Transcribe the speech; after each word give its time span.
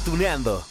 Cartuneando. 0.00 0.64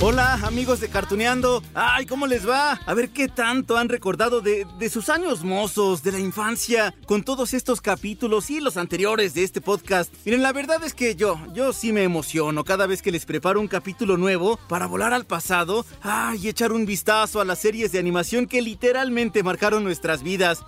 Hola 0.00 0.34
amigos 0.44 0.78
de 0.78 0.88
Cartuneando, 0.88 1.60
ay, 1.74 2.06
¿cómo 2.06 2.28
les 2.28 2.48
va? 2.48 2.74
A 2.86 2.94
ver 2.94 3.10
qué 3.10 3.26
tanto 3.26 3.76
han 3.76 3.88
recordado 3.88 4.40
de, 4.40 4.64
de, 4.78 4.88
sus 4.88 5.08
años 5.08 5.42
mozos, 5.42 6.04
de 6.04 6.12
la 6.12 6.20
infancia, 6.20 6.94
con 7.04 7.24
todos 7.24 7.52
estos 7.52 7.80
capítulos 7.80 8.48
y 8.50 8.60
los 8.60 8.76
anteriores 8.76 9.34
de 9.34 9.42
este 9.42 9.60
podcast. 9.60 10.14
Miren, 10.24 10.44
la 10.44 10.52
verdad 10.52 10.82
es 10.84 10.94
que 10.94 11.16
yo, 11.16 11.36
yo 11.52 11.72
sí 11.72 11.92
me 11.92 12.04
emociono 12.04 12.62
cada 12.62 12.86
vez 12.86 13.02
que 13.02 13.10
les 13.10 13.26
preparo 13.26 13.60
un 13.60 13.68
capítulo 13.68 14.16
nuevo 14.16 14.56
para 14.68 14.86
volar 14.86 15.12
al 15.12 15.26
pasado, 15.26 15.84
ay, 16.00 16.38
y 16.44 16.48
echar 16.48 16.70
un 16.70 16.86
vistazo 16.86 17.40
a 17.40 17.44
las 17.44 17.58
series 17.58 17.90
de 17.90 17.98
animación 17.98 18.46
que 18.46 18.62
literalmente 18.62 19.42
marcaron 19.42 19.82
nuestras 19.82 20.22
vidas. 20.22 20.64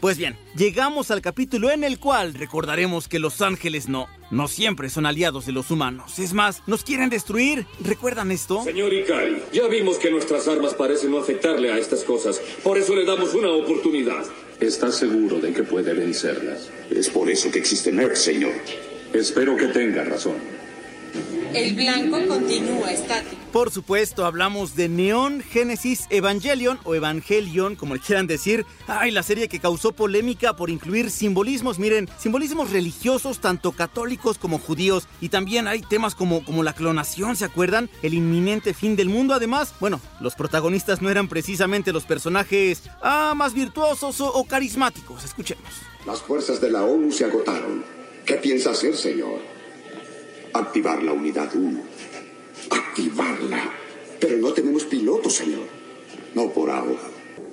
Pues 0.00 0.16
bien, 0.16 0.38
llegamos 0.56 1.10
al 1.10 1.20
capítulo 1.20 1.70
en 1.70 1.84
el 1.84 1.98
cual 1.98 2.32
recordaremos 2.32 3.06
que 3.06 3.18
los 3.18 3.42
ángeles 3.42 3.86
no, 3.86 4.08
no 4.30 4.48
siempre 4.48 4.88
son 4.88 5.04
aliados 5.04 5.44
de 5.44 5.52
los 5.52 5.70
humanos. 5.70 6.18
Es 6.18 6.32
más, 6.32 6.62
nos 6.66 6.84
quieren 6.84 7.10
destruir. 7.10 7.66
¿Recuerdan 7.84 8.30
esto? 8.30 8.64
Señor 8.64 8.94
Ikari, 8.94 9.42
ya 9.52 9.68
vimos 9.68 9.98
que 9.98 10.10
nuestras 10.10 10.48
armas 10.48 10.72
parecen 10.72 11.10
no 11.10 11.18
afectarle 11.18 11.70
a 11.70 11.76
estas 11.76 12.02
cosas. 12.04 12.40
Por 12.62 12.78
eso 12.78 12.96
le 12.96 13.04
damos 13.04 13.34
una 13.34 13.50
oportunidad. 13.50 14.24
¿Estás 14.58 14.96
seguro 14.96 15.38
de 15.38 15.52
que 15.52 15.64
puede 15.64 15.92
vencerlas? 15.92 16.70
Es 16.90 17.10
por 17.10 17.28
eso 17.28 17.50
que 17.50 17.58
existe 17.58 17.92
Nerf, 17.92 18.16
señor. 18.16 18.54
Espero 19.12 19.54
que 19.54 19.66
tenga 19.66 20.02
razón. 20.04 20.36
El 21.52 21.74
blanco 21.74 22.26
continúa 22.26 22.90
estático. 22.90 23.39
Por 23.52 23.72
supuesto, 23.72 24.26
hablamos 24.26 24.76
de 24.76 24.88
Neon 24.88 25.40
Genesis 25.40 26.06
Evangelion 26.10 26.78
o 26.84 26.94
Evangelion, 26.94 27.74
como 27.74 27.94
le 27.94 28.00
quieran 28.00 28.28
decir. 28.28 28.64
Ay, 28.86 29.10
la 29.10 29.24
serie 29.24 29.48
que 29.48 29.58
causó 29.58 29.90
polémica 29.90 30.54
por 30.54 30.70
incluir 30.70 31.10
simbolismos, 31.10 31.80
miren, 31.80 32.08
simbolismos 32.16 32.70
religiosos, 32.70 33.40
tanto 33.40 33.72
católicos 33.72 34.38
como 34.38 34.60
judíos. 34.60 35.08
Y 35.20 35.30
también 35.30 35.66
hay 35.66 35.80
temas 35.80 36.14
como, 36.14 36.44
como 36.44 36.62
la 36.62 36.74
clonación, 36.74 37.34
¿se 37.34 37.44
acuerdan? 37.44 37.90
El 38.02 38.14
inminente 38.14 38.72
fin 38.72 38.94
del 38.94 39.08
mundo. 39.08 39.34
Además, 39.34 39.74
bueno, 39.80 40.00
los 40.20 40.36
protagonistas 40.36 41.02
no 41.02 41.10
eran 41.10 41.26
precisamente 41.26 41.92
los 41.92 42.04
personajes 42.04 42.84
ah, 43.02 43.34
más 43.34 43.52
virtuosos 43.52 44.20
o, 44.20 44.32
o 44.32 44.44
carismáticos. 44.44 45.24
Escuchemos. 45.24 45.64
Las 46.06 46.22
fuerzas 46.22 46.60
de 46.60 46.70
la 46.70 46.84
ONU 46.84 47.10
se 47.10 47.24
agotaron. 47.24 47.82
¿Qué 48.24 48.34
piensa 48.34 48.70
hacer, 48.70 48.96
señor? 48.96 49.40
Activar 50.54 51.02
la 51.02 51.12
unidad 51.12 51.50
1. 51.52 51.89
Activarla. 52.68 53.72
Pero 54.20 54.36
no 54.38 54.52
tenemos 54.52 54.84
piloto, 54.84 55.30
señor. 55.30 55.66
No 56.34 56.50
por 56.50 56.70
ahora. 56.70 57.00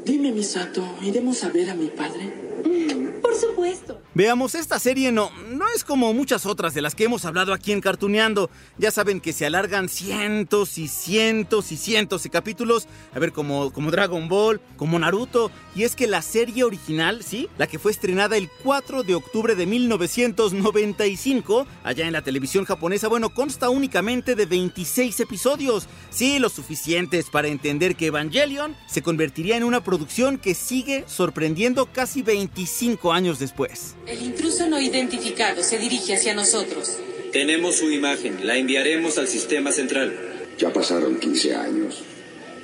Dime, 0.03 0.31
Misato, 0.31 0.83
¿iremos 1.02 1.44
a 1.44 1.50
ver 1.50 1.69
a 1.69 1.75
mi 1.75 1.88
padre? 1.88 2.33
Mm, 2.66 3.22
por 3.22 3.35
supuesto. 3.35 4.02
Veamos, 4.13 4.55
esta 4.55 4.80
serie 4.80 5.11
no, 5.11 5.30
no 5.50 5.67
es 5.78 5.83
como 5.83 6.11
muchas 6.11 6.47
otras 6.47 6.73
de 6.73 6.81
las 6.81 6.95
que 6.95 7.03
hemos 7.03 7.23
hablado 7.23 7.53
aquí 7.53 7.72
en 7.72 7.81
Cartuneando. 7.81 8.50
Ya 8.80 8.89
saben 8.89 9.22
que 9.22 9.31
se 9.31 9.45
alargan 9.45 9.89
cientos 9.89 10.80
y 10.80 10.88
cientos 10.88 11.72
y 11.72 11.78
cientos 11.78 12.23
de 12.23 12.31
capítulos. 12.31 12.88
A 13.14 13.19
ver, 13.19 13.31
como, 13.31 13.72
como 13.72 13.92
Dragon 13.92 14.28
Ball, 14.28 14.59
como 14.75 14.97
Naruto. 14.97 15.52
Y 15.75 15.84
es 15.84 15.95
que 15.95 16.08
la 16.08 16.23
serie 16.23 16.64
original, 16.64 17.22
¿sí? 17.23 17.47
La 17.59 17.67
que 17.67 17.78
fue 17.78 17.92
estrenada 17.92 18.38
el 18.38 18.50
4 18.64 19.03
de 19.03 19.14
octubre 19.14 19.53
de 19.53 19.67
1995, 19.67 21.67
allá 21.84 22.08
en 22.08 22.14
la 22.14 22.23
televisión 22.23 22.66
japonesa, 22.66 23.08
bueno, 23.08 23.30
consta 23.30 23.69
únicamente 23.69 24.34
de 24.34 24.47
26 24.47 25.19
episodios. 25.19 25.88
Sí, 26.09 26.39
lo 26.39 26.50
suficientes 26.50 27.30
para 27.30 27.50
entender 27.50 27.95
que 27.95 28.08
Evangelion 28.08 28.75
se 28.88 29.03
convertiría 29.03 29.57
en 29.57 29.63
una 29.63 29.84
producción 29.84 30.40
que 30.40 30.56
sigue 30.56 31.03
sorprendiendo 31.06 31.85
casi 31.85 32.23
25 32.23 33.13
años 33.13 33.38
después. 33.38 33.96
El 34.07 34.23
intruso 34.23 34.68
no 34.68 34.81
identificado 34.81 35.62
se 35.67 35.78
dirige 35.78 36.16
hacia 36.16 36.33
nosotros. 36.33 36.97
Tenemos 37.33 37.75
su 37.75 37.91
imagen, 37.91 38.47
la 38.47 38.57
enviaremos 38.57 39.17
al 39.17 39.28
sistema 39.28 39.72
central. 39.72 40.17
Ya 40.57 40.72
pasaron 40.72 41.19
15 41.19 41.55
años. 41.55 42.03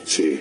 Sí, 0.06 0.40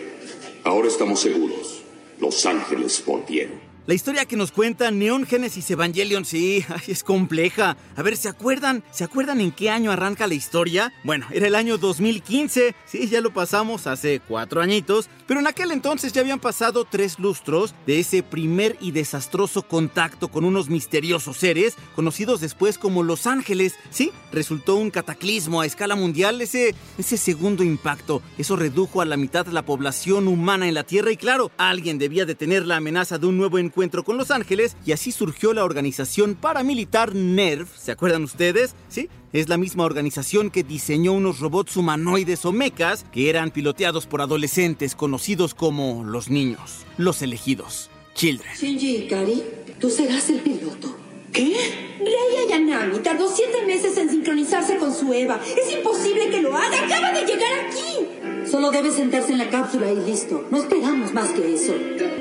ahora 0.63 0.89
estamos 0.89 1.21
seguros. 1.21 1.83
Los 2.21 2.47
ángeles 2.47 3.03
volvieron. 3.05 3.72
La 3.85 3.95
historia 3.95 4.27
que 4.27 4.37
nos 4.37 4.53
cuenta 4.53 4.93
Neon 4.93 5.27
Genesis 5.27 5.69
Evangelion, 5.73 6.25
sí, 6.25 6.65
es 6.87 7.03
compleja. 7.03 7.77
A 7.97 8.03
ver, 8.03 8.17
¿se 8.17 8.29
acuerdan? 8.29 8.85
¿Se 8.93 9.03
acuerdan 9.03 9.41
en 9.41 9.51
qué 9.51 9.71
año 9.71 9.91
arranca 9.91 10.29
la 10.29 10.35
historia? 10.35 10.93
Bueno, 11.03 11.27
era 11.33 11.49
el 11.49 11.57
año 11.57 11.79
2015. 11.79 12.77
Sí, 12.85 13.09
ya 13.09 13.21
lo 13.21 13.33
pasamos 13.33 13.89
hace 13.89 14.21
cuatro 14.21 14.61
añitos. 14.61 15.11
Pero 15.27 15.41
en 15.41 15.49
aquel 15.49 15.73
entonces 15.73 16.13
ya 16.13 16.21
habían 16.21 16.39
pasado 16.39 16.85
tres 16.89 17.19
lustros 17.19 17.75
de 17.85 17.99
ese 17.99 18.23
primer 18.23 18.77
y 18.81 18.93
desastroso 18.93 19.63
contacto 19.63 20.29
con 20.29 20.45
unos 20.45 20.71
misteriosos 20.71 21.39
seres, 21.39 21.75
conocidos 21.97 22.41
después 22.41 22.79
como 22.79 23.03
Los 23.03 23.27
Ángeles. 23.27 23.75
Sí, 23.91 24.13
resultó 24.31 24.77
un 24.77 24.93
cataclismo 24.93 25.61
a 25.61 25.67
escala 25.67 25.97
mundial 25.97 26.41
ese, 26.41 26.77
ese 26.99 27.17
segundo 27.17 27.65
impacto. 27.65 28.23
Eso 28.39 28.55
redujo 28.55 29.01
a 29.01 29.07
la 29.07 29.17
mitad 29.17 29.47
la 29.49 29.65
población 29.65 30.29
humana 30.29 30.69
en 30.69 30.75
la 30.75 30.85
Tierra 30.85 31.11
y 31.11 31.17
claro, 31.17 31.51
alguien 31.57 31.99
debía 31.99 32.27
detener 32.27 32.65
la 32.65 32.77
amenaza 32.77 33.19
de 33.19 33.27
un 33.27 33.37
nuevo 33.37 33.59
encuentro 33.59 33.72
con 33.73 34.19
Los 34.19 34.31
Ángeles 34.31 34.77
y 34.85 34.93
así 34.93 35.13
surgió 35.13 35.55
la 35.55 35.65
organización 35.65 36.35
paramilitar 36.35 37.15
NERV, 37.15 37.67
¿se 37.75 37.93
acuerdan 37.93 38.23
ustedes? 38.23 38.75
Sí, 38.89 39.09
es 39.33 39.49
la 39.49 39.57
misma 39.57 39.85
organización 39.85 40.51
que 40.51 40.63
diseñó 40.63 41.13
unos 41.13 41.41
robots 41.41 41.77
humanoides 41.77 42.45
o 42.45 42.53
mechas 42.53 43.07
que 43.13 43.31
eran 43.31 43.51
piloteados 43.51 44.07
por 44.07 44.21
adolescentes 44.21 44.95
conocidos 44.95 45.55
como 45.55 46.05
los 46.05 46.29
niños, 46.29 46.85
los 46.99 47.23
elegidos, 47.23 47.91
Children. 48.15 48.53
Shinji 48.55 48.97
Ikari, 48.99 49.43
tú 49.81 49.89
serás 49.89 50.29
el 50.29 50.41
piloto. 50.41 50.95
¿Qué? 51.33 51.57
Rei 51.99 52.45
Ayanami 52.45 52.99
tardó 52.99 53.27
siete 53.35 53.65
meses 53.67 53.97
en 53.97 54.11
sincronizarse 54.11 54.77
con 54.77 54.95
su 54.95 55.15
Eva. 55.15 55.41
Es 55.57 55.73
imposible 55.73 56.29
que 56.29 56.43
lo 56.43 56.55
haga. 56.55 56.85
Acaba 56.85 57.11
de 57.13 57.25
llegar 57.25 57.53
aquí. 57.67 58.51
Solo 58.51 58.71
debe 58.71 58.91
sentarse 58.91 59.33
en 59.33 59.39
la 59.39 59.49
cápsula 59.49 59.91
y 59.91 59.97
listo. 59.97 60.47
No 60.51 60.59
esperamos 60.59 61.15
más 61.15 61.31
que 61.31 61.55
eso. 61.55 61.73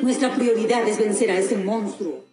Nuestra 0.01 0.33
prioridad 0.35 0.87
es 0.87 0.97
vencer 0.97 1.29
a 1.29 1.37
ese 1.37 1.57
monstruo. 1.57 2.25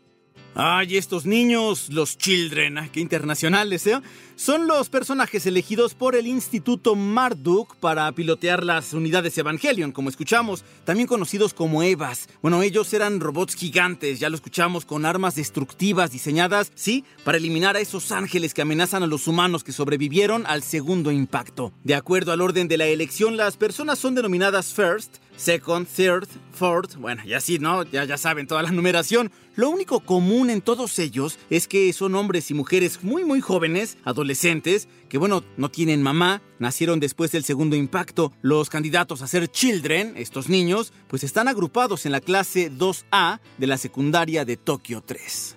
Ay, 0.55 0.97
estos 0.97 1.25
niños, 1.25 1.89
los 1.91 2.19
Children, 2.19 2.91
qué 2.93 2.99
internacionales, 2.99 3.87
¿eh? 3.87 4.01
Son 4.35 4.67
los 4.67 4.89
personajes 4.89 5.47
elegidos 5.47 5.95
por 5.95 6.17
el 6.17 6.27
Instituto 6.27 6.97
Marduk 6.97 7.77
para 7.77 8.11
pilotear 8.13 8.65
las 8.65 8.93
unidades 8.93 9.37
Evangelion, 9.39 9.93
como 9.93 10.09
escuchamos, 10.09 10.65
también 10.85 11.07
conocidos 11.07 11.55
como 11.55 11.83
Evas. 11.83 12.29
Bueno, 12.43 12.63
ellos 12.63 12.93
eran 12.93 13.21
robots 13.21 13.55
gigantes, 13.55 14.19
ya 14.19 14.31
lo 14.31 14.37
escuchamos, 14.37 14.85
con 14.85 15.05
armas 15.05 15.37
destructivas 15.37 16.11
diseñadas, 16.11 16.73
sí, 16.75 17.05
para 17.23 17.39
eliminar 17.39 17.77
a 17.77 17.81
esos 17.81 18.11
ángeles 18.11 18.55
que 18.55 18.63
amenazan 18.63 19.03
a 19.03 19.07
los 19.07 19.29
humanos 19.29 19.63
que 19.63 19.73
sobrevivieron 19.73 20.45
al 20.47 20.63
segundo 20.63 21.13
impacto. 21.13 21.73
De 21.85 21.95
acuerdo 21.95 22.33
al 22.33 22.41
orden 22.41 22.67
de 22.67 22.79
la 22.79 22.87
elección, 22.87 23.37
las 23.37 23.57
personas 23.57 23.99
son 23.99 24.15
denominadas 24.15 24.73
First, 24.73 25.19
Second, 25.39 25.87
Third, 25.87 26.29
Fourth, 26.53 26.97
bueno, 26.97 27.23
y 27.25 27.33
así, 27.33 27.61
¿no? 27.61 27.85
Ya, 27.85 28.05
ya 28.05 28.19
saben 28.19 28.49
toda 28.49 28.63
la 28.63 28.73
numeración. 28.73 29.31
Lo 29.55 29.71
único 29.71 30.01
común 30.01 30.51
en 30.51 30.61
todos 30.61 30.99
ellos 30.99 31.39
es 31.49 31.69
que 31.69 31.93
son 31.93 32.17
hombres 32.17 32.51
y 32.51 32.55
mujeres 32.55 33.05
muy, 33.05 33.25
muy 33.25 33.41
jóvenes, 33.41 33.99
adolescentes, 34.05 34.89
que 35.09 35.17
bueno, 35.17 35.45
no 35.57 35.71
tienen 35.71 36.03
mamá, 36.03 36.43
nacieron 36.59 36.99
después 36.99 37.31
del 37.31 37.45
segundo 37.45 37.77
impacto. 37.77 38.33
Los 38.43 38.69
candidatos 38.69 39.23
a 39.23 39.29
ser 39.29 39.49
children, 39.49 40.15
estos 40.17 40.49
niños, 40.49 40.93
pues 41.07 41.23
están 41.23 41.47
agrupados 41.47 42.05
en 42.05 42.13
la 42.13 42.21
clase 42.21 42.73
2A 42.73 43.41
de 43.59 43.67
la 43.69 43.79
secundaria 43.79 44.45
de 44.45 44.57
Tokio 44.57 45.03
3. 45.07 45.57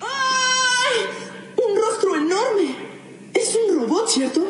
¡Ay! 0.00 0.06
¡Un 1.56 1.76
rostro 1.76 2.16
enorme! 2.16 2.74
Es 3.34 3.56
un 3.56 3.80
robot, 3.80 4.08
¿cierto? 4.08 4.47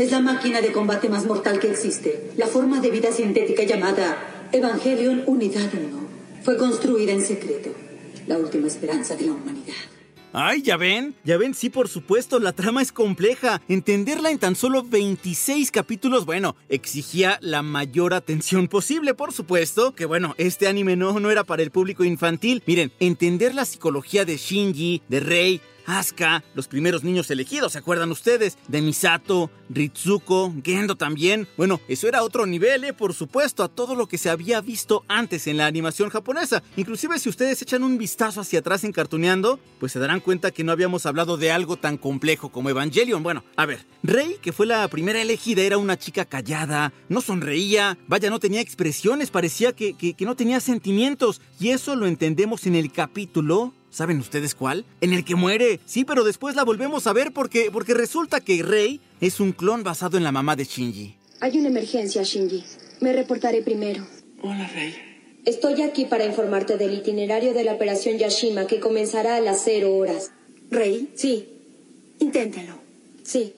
Es 0.00 0.10
la 0.12 0.20
máquina 0.20 0.62
de 0.62 0.72
combate 0.72 1.10
más 1.10 1.26
mortal 1.26 1.58
que 1.60 1.70
existe. 1.70 2.30
La 2.38 2.46
forma 2.46 2.80
de 2.80 2.90
vida 2.90 3.12
sintética 3.12 3.64
llamada 3.64 4.48
Evangelion 4.50 5.24
Unidad 5.26 5.68
1 5.74 6.42
fue 6.42 6.56
construida 6.56 7.12
en 7.12 7.20
secreto. 7.20 7.68
La 8.26 8.38
última 8.38 8.66
esperanza 8.66 9.14
de 9.14 9.26
la 9.26 9.32
humanidad. 9.32 9.74
Ay, 10.32 10.62
ya 10.62 10.78
ven, 10.78 11.14
ya 11.22 11.36
ven, 11.36 11.52
sí, 11.52 11.68
por 11.68 11.88
supuesto, 11.88 12.38
la 12.38 12.54
trama 12.54 12.80
es 12.80 12.92
compleja. 12.92 13.60
Entenderla 13.68 14.30
en 14.30 14.38
tan 14.38 14.56
solo 14.56 14.84
26 14.84 15.70
capítulos, 15.70 16.24
bueno, 16.24 16.56
exigía 16.70 17.38
la 17.42 17.60
mayor 17.60 18.14
atención 18.14 18.68
posible, 18.68 19.12
por 19.12 19.34
supuesto. 19.34 19.94
Que 19.94 20.06
bueno, 20.06 20.34
este 20.38 20.66
anime 20.66 20.96
no, 20.96 21.20
no 21.20 21.30
era 21.30 21.44
para 21.44 21.62
el 21.62 21.70
público 21.70 22.04
infantil. 22.04 22.62
Miren, 22.64 22.90
entender 23.00 23.54
la 23.54 23.66
psicología 23.66 24.24
de 24.24 24.38
Shinji, 24.38 25.02
de 25.08 25.20
Rei, 25.20 25.60
Asuka, 25.98 26.44
los 26.54 26.68
primeros 26.68 27.04
niños 27.04 27.30
elegidos, 27.30 27.72
¿se 27.72 27.78
acuerdan 27.78 28.10
ustedes? 28.10 28.56
De 28.68 28.80
Misato, 28.80 29.50
Ritsuko, 29.68 30.54
Gendo 30.64 30.96
también. 30.96 31.48
Bueno, 31.56 31.80
eso 31.88 32.08
era 32.08 32.22
otro 32.22 32.46
nivel, 32.46 32.84
¿eh? 32.84 32.92
Por 32.92 33.14
supuesto, 33.14 33.62
a 33.62 33.68
todo 33.68 33.94
lo 33.94 34.06
que 34.06 34.18
se 34.18 34.30
había 34.30 34.60
visto 34.60 35.04
antes 35.08 35.46
en 35.46 35.56
la 35.56 35.66
animación 35.66 36.10
japonesa. 36.10 36.62
Inclusive 36.76 37.18
si 37.18 37.28
ustedes 37.28 37.60
echan 37.62 37.82
un 37.82 37.98
vistazo 37.98 38.40
hacia 38.40 38.60
atrás 38.60 38.84
en 38.84 38.92
Cartuneando, 38.92 39.58
pues 39.78 39.92
se 39.92 39.98
darán 39.98 40.20
cuenta 40.20 40.50
que 40.50 40.64
no 40.64 40.72
habíamos 40.72 41.06
hablado 41.06 41.36
de 41.36 41.50
algo 41.50 41.76
tan 41.76 41.96
complejo 41.96 42.50
como 42.50 42.70
Evangelion. 42.70 43.22
Bueno, 43.22 43.44
a 43.56 43.66
ver, 43.66 43.86
Rei, 44.02 44.36
que 44.40 44.52
fue 44.52 44.66
la 44.66 44.86
primera 44.88 45.20
elegida, 45.20 45.62
era 45.62 45.78
una 45.78 45.98
chica 45.98 46.24
callada, 46.24 46.92
no 47.08 47.20
sonreía, 47.20 47.98
vaya, 48.06 48.30
no 48.30 48.38
tenía 48.38 48.60
expresiones, 48.60 49.30
parecía 49.30 49.72
que, 49.72 49.94
que 49.94 50.24
no 50.24 50.36
tenía 50.36 50.60
sentimientos. 50.60 51.40
Y 51.58 51.70
eso 51.70 51.96
lo 51.96 52.06
entendemos 52.06 52.66
en 52.66 52.74
el 52.74 52.92
capítulo 52.92 53.74
¿Saben 53.90 54.18
ustedes 54.18 54.54
cuál? 54.54 54.84
En 55.00 55.12
el 55.12 55.24
que 55.24 55.34
muere. 55.34 55.80
Sí, 55.84 56.04
pero 56.04 56.24
después 56.24 56.54
la 56.54 56.64
volvemos 56.64 57.06
a 57.06 57.12
ver 57.12 57.32
porque, 57.32 57.70
porque 57.72 57.94
resulta 57.94 58.40
que 58.40 58.62
Rey 58.62 59.00
es 59.20 59.40
un 59.40 59.52
clon 59.52 59.82
basado 59.82 60.16
en 60.16 60.24
la 60.24 60.32
mamá 60.32 60.54
de 60.56 60.64
Shinji. 60.64 61.16
Hay 61.40 61.58
una 61.58 61.68
emergencia, 61.68 62.22
Shinji. 62.22 62.64
Me 63.00 63.12
reportaré 63.12 63.62
primero. 63.62 64.06
Hola, 64.42 64.68
Rey. 64.68 64.94
Estoy 65.44 65.80
aquí 65.82 66.04
para 66.04 66.24
informarte 66.26 66.76
del 66.76 66.94
itinerario 66.94 67.54
de 67.54 67.64
la 67.64 67.72
operación 67.72 68.18
Yashima 68.18 68.66
que 68.66 68.78
comenzará 68.78 69.36
a 69.36 69.40
las 69.40 69.62
cero 69.64 69.94
horas. 69.96 70.30
¿Rey? 70.70 71.10
Sí, 71.16 71.48
Inténtalo. 72.20 72.74
sí. 73.24 73.54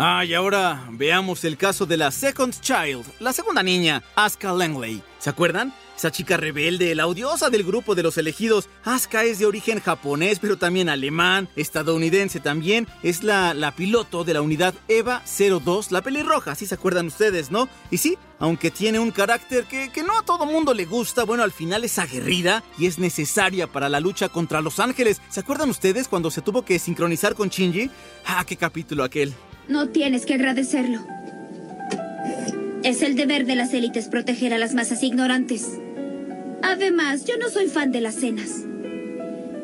Ah, 0.00 0.24
y 0.24 0.32
ahora 0.32 0.88
veamos 0.92 1.42
el 1.44 1.56
caso 1.56 1.84
de 1.84 1.96
la 1.96 2.12
Second 2.12 2.54
Child, 2.60 3.04
la 3.18 3.32
segunda 3.32 3.64
niña, 3.64 4.02
Asuka 4.14 4.52
Langley. 4.52 5.02
¿Se 5.18 5.28
acuerdan? 5.28 5.74
Esa 5.98 6.12
chica 6.12 6.36
rebelde, 6.36 6.94
la 6.94 7.08
odiosa 7.08 7.50
del 7.50 7.64
grupo 7.64 7.96
de 7.96 8.04
los 8.04 8.16
elegidos. 8.18 8.68
Asuka 8.84 9.24
es 9.24 9.40
de 9.40 9.46
origen 9.46 9.80
japonés, 9.80 10.38
pero 10.38 10.56
también 10.56 10.88
alemán, 10.88 11.48
estadounidense 11.56 12.38
también. 12.38 12.86
Es 13.02 13.24
la, 13.24 13.52
la 13.52 13.72
piloto 13.72 14.22
de 14.22 14.32
la 14.32 14.40
unidad 14.40 14.74
EVA 14.86 15.24
02, 15.26 15.90
la 15.90 16.00
pelirroja, 16.00 16.54
si 16.54 16.66
se 16.66 16.76
acuerdan 16.76 17.08
ustedes, 17.08 17.50
¿no? 17.50 17.68
Y 17.90 17.96
sí, 17.96 18.16
aunque 18.38 18.70
tiene 18.70 19.00
un 19.00 19.10
carácter 19.10 19.64
que, 19.64 19.90
que 19.90 20.04
no 20.04 20.16
a 20.16 20.24
todo 20.24 20.46
mundo 20.46 20.72
le 20.72 20.84
gusta, 20.84 21.24
bueno, 21.24 21.42
al 21.42 21.50
final 21.50 21.82
es 21.82 21.98
aguerrida 21.98 22.62
y 22.78 22.86
es 22.86 23.00
necesaria 23.00 23.66
para 23.66 23.88
la 23.88 23.98
lucha 23.98 24.28
contra 24.28 24.60
los 24.60 24.78
ángeles. 24.78 25.20
¿Se 25.30 25.40
acuerdan 25.40 25.68
ustedes 25.68 26.06
cuando 26.06 26.30
se 26.30 26.42
tuvo 26.42 26.62
que 26.62 26.78
sincronizar 26.78 27.34
con 27.34 27.48
Shinji? 27.48 27.90
Ah, 28.24 28.44
qué 28.46 28.56
capítulo 28.56 29.02
aquel. 29.02 29.34
No 29.66 29.88
tienes 29.88 30.26
que 30.26 30.34
agradecerlo. 30.34 31.04
Es 32.84 33.02
el 33.02 33.16
deber 33.16 33.46
de 33.46 33.56
las 33.56 33.74
élites 33.74 34.06
proteger 34.06 34.54
a 34.54 34.58
las 34.58 34.74
masas 34.74 35.02
ignorantes. 35.02 35.66
Además, 36.62 37.24
yo 37.24 37.36
no 37.38 37.48
soy 37.48 37.68
fan 37.68 37.92
de 37.92 38.00
las 38.00 38.16
cenas. 38.16 38.64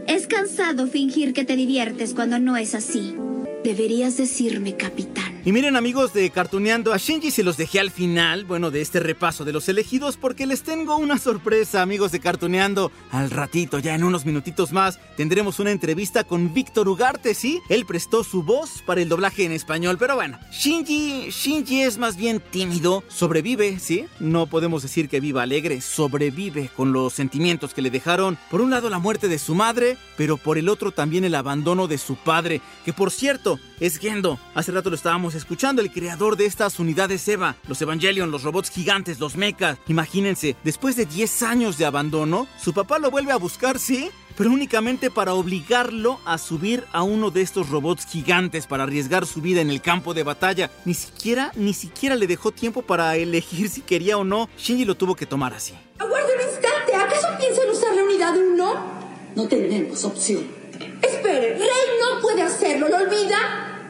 Es 0.06 0.26
cansado 0.26 0.86
fingir 0.86 1.32
que 1.32 1.44
te 1.44 1.56
diviertes 1.56 2.14
cuando 2.14 2.38
no 2.38 2.56
es 2.56 2.74
así. 2.74 3.16
Deberías 3.64 4.16
decirme, 4.16 4.76
capitán. 4.76 5.33
Y 5.46 5.52
miren 5.52 5.76
amigos 5.76 6.14
de 6.14 6.30
Cartuneando, 6.30 6.94
a 6.94 6.96
Shinji 6.96 7.30
se 7.30 7.42
los 7.42 7.58
dejé 7.58 7.78
al 7.78 7.90
final, 7.90 8.46
bueno, 8.46 8.70
de 8.70 8.80
este 8.80 8.98
repaso 8.98 9.44
de 9.44 9.52
los 9.52 9.68
elegidos, 9.68 10.16
porque 10.16 10.46
les 10.46 10.62
tengo 10.62 10.96
una 10.96 11.18
sorpresa, 11.18 11.82
amigos 11.82 12.12
de 12.12 12.20
Cartuneando. 12.20 12.90
Al 13.10 13.30
ratito, 13.30 13.78
ya 13.78 13.94
en 13.94 14.04
unos 14.04 14.24
minutitos 14.24 14.72
más, 14.72 14.98
tendremos 15.18 15.58
una 15.58 15.70
entrevista 15.70 16.24
con 16.24 16.54
Víctor 16.54 16.88
Ugarte, 16.88 17.34
¿sí? 17.34 17.60
Él 17.68 17.84
prestó 17.84 18.24
su 18.24 18.42
voz 18.42 18.82
para 18.86 19.02
el 19.02 19.10
doblaje 19.10 19.44
en 19.44 19.52
español, 19.52 19.98
pero 19.98 20.14
bueno, 20.14 20.38
Shinji, 20.50 21.28
Shinji 21.28 21.82
es 21.82 21.98
más 21.98 22.16
bien 22.16 22.40
tímido, 22.40 23.04
sobrevive, 23.08 23.78
¿sí? 23.80 24.06
No 24.20 24.46
podemos 24.46 24.82
decir 24.82 25.10
que 25.10 25.20
viva 25.20 25.42
alegre, 25.42 25.82
sobrevive 25.82 26.70
con 26.74 26.94
los 26.94 27.12
sentimientos 27.12 27.74
que 27.74 27.82
le 27.82 27.90
dejaron, 27.90 28.38
por 28.50 28.62
un 28.62 28.70
lado 28.70 28.88
la 28.88 28.98
muerte 28.98 29.28
de 29.28 29.38
su 29.38 29.54
madre, 29.54 29.98
pero 30.16 30.38
por 30.38 30.56
el 30.56 30.70
otro 30.70 30.90
también 30.90 31.22
el 31.22 31.34
abandono 31.34 31.86
de 31.86 31.98
su 31.98 32.16
padre, 32.16 32.62
que 32.86 32.94
por 32.94 33.10
cierto, 33.10 33.60
es 33.80 33.98
Gendo. 33.98 34.38
Hace 34.54 34.72
rato 34.72 34.90
lo 34.90 34.96
estábamos 34.96 35.34
escuchando, 35.34 35.82
el 35.82 35.92
creador 35.92 36.36
de 36.36 36.46
estas 36.46 36.78
unidades 36.78 37.26
EVA, 37.28 37.56
los 37.68 37.80
Evangelion, 37.82 38.30
los 38.30 38.42
robots 38.42 38.70
gigantes, 38.70 39.20
los 39.20 39.36
mechas. 39.36 39.78
Imagínense, 39.88 40.56
después 40.64 40.96
de 40.96 41.06
10 41.06 41.42
años 41.42 41.78
de 41.78 41.86
abandono, 41.86 42.46
su 42.60 42.72
papá 42.72 42.98
lo 42.98 43.10
vuelve 43.10 43.32
a 43.32 43.36
buscar, 43.36 43.78
¿sí? 43.78 44.10
Pero 44.36 44.50
únicamente 44.50 45.10
para 45.10 45.34
obligarlo 45.34 46.18
a 46.24 46.38
subir 46.38 46.84
a 46.92 47.02
uno 47.02 47.30
de 47.30 47.42
estos 47.42 47.68
robots 47.68 48.06
gigantes 48.06 48.66
para 48.66 48.82
arriesgar 48.82 49.26
su 49.26 49.40
vida 49.40 49.60
en 49.60 49.70
el 49.70 49.80
campo 49.80 50.12
de 50.12 50.24
batalla. 50.24 50.70
Ni 50.84 50.94
siquiera, 50.94 51.52
ni 51.54 51.72
siquiera 51.72 52.16
le 52.16 52.26
dejó 52.26 52.50
tiempo 52.50 52.82
para 52.82 53.16
elegir 53.16 53.68
si 53.68 53.80
quería 53.80 54.18
o 54.18 54.24
no. 54.24 54.48
Shinji 54.58 54.84
lo 54.84 54.96
tuvo 54.96 55.14
que 55.14 55.26
tomar 55.26 55.54
así. 55.54 55.74
Aguarde 55.98 56.32
un 56.34 56.50
instante. 56.50 56.96
¿Acaso 56.96 57.28
piensan 57.38 57.70
usar 57.70 57.94
la 57.94 58.02
unidad 58.02 58.36
1? 58.36 58.74
No 59.36 59.48
tenemos 59.48 60.04
opción. 60.04 60.63
Espere, 61.24 61.54
Rey 61.54 61.88
no 62.02 62.20
puede 62.20 62.42
hacerlo, 62.42 62.86
¿lo 62.86 62.96
olvida? 62.98 63.80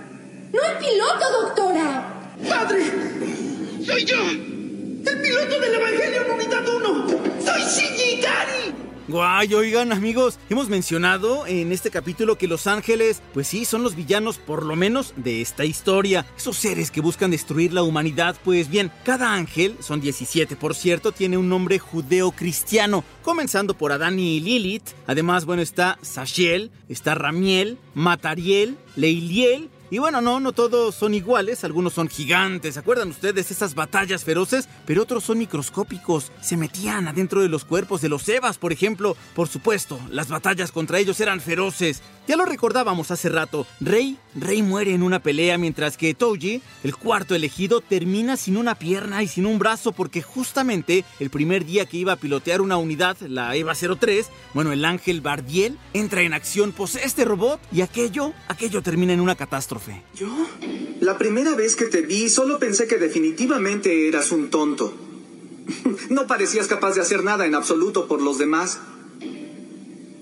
No 0.53 0.63
el 0.63 0.79
piloto, 0.79 1.43
doctora. 1.43 2.31
¡Padre! 2.49 2.85
¡Soy 3.85 4.05
yo! 4.05 4.17
¡El 4.25 5.21
piloto 5.21 5.59
del 5.59 5.75
Evangelio 5.75 6.33
Unidad 6.33 6.69
1! 6.69 7.07
¡Soy 7.45 7.61
Shinji 7.63 8.21
Ikari! 8.21 8.84
Guay, 9.07 9.53
oigan 9.53 9.93
amigos, 9.93 10.39
hemos 10.49 10.71
mencionado 10.71 11.47
en 11.47 11.73
este 11.73 11.91
capítulo 11.91 12.39
que 12.39 12.49
los 12.49 12.67
ángeles, 12.67 13.21
pues 13.35 13.47
sí, 13.47 13.67
son 13.67 13.83
los 13.83 13.97
villanos 13.97 14.39
por 14.39 14.65
lo 14.65 14.77
menos 14.77 15.13
de 15.17 15.43
esta 15.43 15.67
historia. 15.67 16.25
Esos 16.39 16.57
seres 16.57 16.91
que 16.91 17.03
buscan 17.03 17.31
destruir 17.31 17.75
la 17.75 17.83
humanidad, 17.83 18.35
pues 18.43 18.71
bien, 18.71 18.91
cada 19.05 19.35
ángel, 19.35 19.77
son 19.81 20.01
17 20.01 20.57
por 20.57 20.75
cierto, 20.75 21.13
tiene 21.13 21.37
un 21.37 21.51
nombre 21.51 21.79
judeo-cristiano, 21.79 23.05
comenzando 23.23 23.75
por 23.75 23.93
Adán 23.93 24.19
y 24.19 24.41
Lilith. 24.41 24.93
Además, 25.07 25.45
bueno, 25.45 25.61
está 25.61 25.99
Sashiel, 26.01 26.71
está 26.89 27.15
Ramiel, 27.15 27.77
Matariel, 27.93 28.79
Leiliel 28.97 29.69
y 29.91 29.99
bueno, 29.99 30.21
no, 30.21 30.41
no 30.41 30.53
todos 30.53 30.95
son 30.95 31.15
iguales, 31.15 31.65
algunos 31.65 31.93
son 31.93 32.09
gigantes, 32.09 32.75
¿se 32.75 32.81
acuerdan 32.81 33.11
ustedes 33.11 33.51
esas 33.51 33.75
batallas 33.75 34.25
feroces? 34.25 34.69
Pero 34.87 35.03
otros 35.03 35.25
son 35.25 35.39
microscópicos, 35.39 36.33
se 36.41 36.57
metían 36.57 37.09
adentro 37.09 37.43
de 37.43 37.49
los 37.49 37.65
cuerpos 37.65 38.01
de 38.01 38.09
los 38.09 38.29
Evas, 38.29 38.59
por 38.59 38.73
ejemplo. 38.73 39.17
Por 39.35 39.49
supuesto, 39.49 40.01
las 40.11 40.29
batallas 40.29 40.73
contra 40.73 40.99
ellos 40.99 41.21
eran 41.21 41.41
feroces. 41.41 42.03
Ya 42.27 42.37
lo 42.37 42.47
recordábamos 42.47 43.11
hace 43.11 43.29
rato, 43.29 43.67
Rey, 43.81 44.17
Rey 44.35 44.63
muere 44.63 44.95
en 44.95 45.03
una 45.03 45.21
pelea 45.21 45.59
mientras 45.59 45.99
que 45.99 46.15
Touji, 46.15 46.63
el 46.83 46.97
cuarto 46.97 47.35
elegido, 47.35 47.83
termina 47.83 48.39
sin 48.39 48.57
una 48.57 48.77
pierna 48.77 49.23
y 49.23 49.29
sin 49.29 49.45
un 49.45 49.59
brazo 49.59 49.93
porque 49.93 50.23
justamente 50.23 51.05
el 51.21 51.29
primer 51.29 51.67
día 51.67 51.85
que 51.85 51.99
iba 51.99 52.13
a 52.13 52.17
pilotear 52.17 52.63
una 52.63 52.79
unidad, 52.79 53.19
la 53.21 53.55
EVA 53.55 53.75
03, 53.75 54.31
bueno, 54.55 54.73
el 54.73 54.87
ángel 54.87 55.21
Bardiel 55.21 55.79
entra 55.93 56.23
en 56.23 56.33
acción, 56.33 56.73
posee 56.73 57.05
este 57.05 57.27
robot 57.27 57.61
y 57.71 57.83
aquello, 57.83 58.33
aquello 58.49 58.81
termina 58.81 59.13
en 59.13 59.21
una 59.21 59.35
catástrofe. 59.35 59.84
¿Yo? 60.15 60.29
La 61.01 61.19
primera 61.19 61.55
vez 61.55 61.77
que 61.77 61.87
te 61.87 62.03
vi, 62.03 62.29
solo 62.29 62.59
pensé 62.59 62.87
que 62.87 62.99
definitivamente 62.99 64.09
eras 64.09 64.33
un 64.33 64.51
tonto. 64.51 64.95
No 66.11 66.27
parecías 66.27 66.67
capaz 66.67 66.95
de 66.95 67.01
hacer 67.01 67.25
nada 67.25 67.47
en 67.47 67.55
absoluto 67.55 68.07
por 68.07 68.21
los 68.21 68.39
demás. 68.39 68.81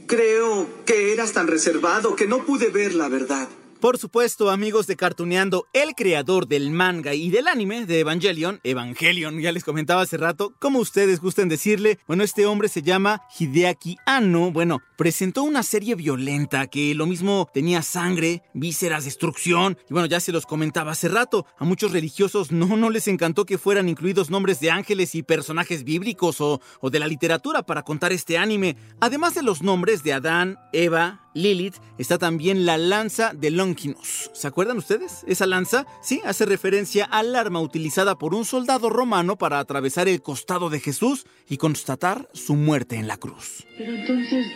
Creo 0.06 0.68
que 0.84 1.12
eras 1.12 1.32
tan 1.32 1.48
reservado 1.48 2.14
que 2.16 2.26
no 2.26 2.44
pude 2.44 2.68
ver 2.68 2.94
la 2.94 3.08
verdad. 3.08 3.48
Por 3.82 3.98
supuesto, 3.98 4.52
amigos 4.52 4.86
de 4.86 4.94
Cartuneando, 4.94 5.66
el 5.72 5.96
creador 5.96 6.46
del 6.46 6.70
manga 6.70 7.14
y 7.14 7.30
del 7.30 7.48
anime 7.48 7.84
de 7.84 7.98
Evangelion, 7.98 8.60
Evangelion, 8.62 9.40
ya 9.40 9.50
les 9.50 9.64
comentaba 9.64 10.02
hace 10.02 10.18
rato, 10.18 10.54
como 10.60 10.78
ustedes 10.78 11.20
gusten 11.20 11.48
decirle, 11.48 11.98
bueno, 12.06 12.22
este 12.22 12.46
hombre 12.46 12.68
se 12.68 12.82
llama 12.82 13.22
Hideaki 13.36 13.96
Anno, 14.06 14.52
bueno, 14.52 14.78
presentó 14.96 15.42
una 15.42 15.64
serie 15.64 15.96
violenta 15.96 16.68
que 16.68 16.94
lo 16.94 17.06
mismo 17.06 17.50
tenía 17.52 17.82
sangre, 17.82 18.44
vísceras, 18.54 19.04
destrucción, 19.04 19.76
y 19.90 19.94
bueno, 19.94 20.06
ya 20.06 20.20
se 20.20 20.30
los 20.30 20.46
comentaba 20.46 20.92
hace 20.92 21.08
rato, 21.08 21.44
a 21.58 21.64
muchos 21.64 21.90
religiosos 21.90 22.52
no, 22.52 22.76
no 22.76 22.88
les 22.88 23.08
encantó 23.08 23.46
que 23.46 23.58
fueran 23.58 23.88
incluidos 23.88 24.30
nombres 24.30 24.60
de 24.60 24.70
ángeles 24.70 25.16
y 25.16 25.24
personajes 25.24 25.82
bíblicos 25.82 26.40
o, 26.40 26.60
o 26.80 26.90
de 26.90 27.00
la 27.00 27.08
literatura 27.08 27.64
para 27.64 27.82
contar 27.82 28.12
este 28.12 28.38
anime, 28.38 28.76
además 29.00 29.34
de 29.34 29.42
los 29.42 29.60
nombres 29.60 30.04
de 30.04 30.12
Adán, 30.12 30.56
Eva, 30.72 31.21
Lilith, 31.34 31.76
está 31.98 32.18
también 32.18 32.66
la 32.66 32.78
lanza 32.78 33.32
de 33.34 33.50
Longinus. 33.50 34.30
¿Se 34.32 34.46
acuerdan 34.46 34.78
ustedes? 34.78 35.24
Esa 35.26 35.46
lanza, 35.46 35.86
sí, 36.02 36.20
hace 36.24 36.46
referencia 36.46 37.04
al 37.04 37.34
arma 37.34 37.60
utilizada 37.60 38.18
por 38.18 38.34
un 38.34 38.44
soldado 38.44 38.90
romano 38.90 39.36
para 39.36 39.58
atravesar 39.58 40.08
el 40.08 40.22
costado 40.22 40.70
de 40.70 40.80
Jesús 40.80 41.24
y 41.48 41.56
constatar 41.56 42.28
su 42.32 42.54
muerte 42.54 42.96
en 42.96 43.08
la 43.08 43.16
cruz. 43.16 43.66
Pero 43.78 43.94
entonces, 43.94 44.46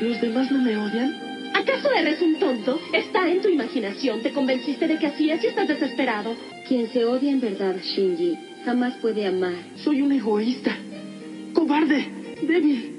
¿los 0.00 0.20
demás 0.20 0.50
no 0.50 0.62
me 0.62 0.76
odian? 0.76 1.34
¿Acaso 1.54 1.88
eres 1.92 2.20
un 2.20 2.38
tonto? 2.38 2.80
Está 2.92 3.28
en 3.28 3.40
tu 3.40 3.48
imaginación. 3.48 4.22
Te 4.22 4.32
convenciste 4.32 4.88
de 4.88 4.98
que 4.98 5.06
así 5.06 5.30
es 5.30 5.42
y 5.44 5.46
estás 5.46 5.68
desesperado. 5.68 6.36
Quien 6.66 6.92
se 6.92 7.04
odia 7.04 7.30
en 7.30 7.40
verdad, 7.40 7.76
Shinji, 7.80 8.36
jamás 8.64 8.94
puede 9.00 9.26
amar. 9.26 9.54
Soy 9.76 10.02
un 10.02 10.12
egoísta, 10.12 10.76
cobarde, 11.54 12.06
débil. 12.42 12.93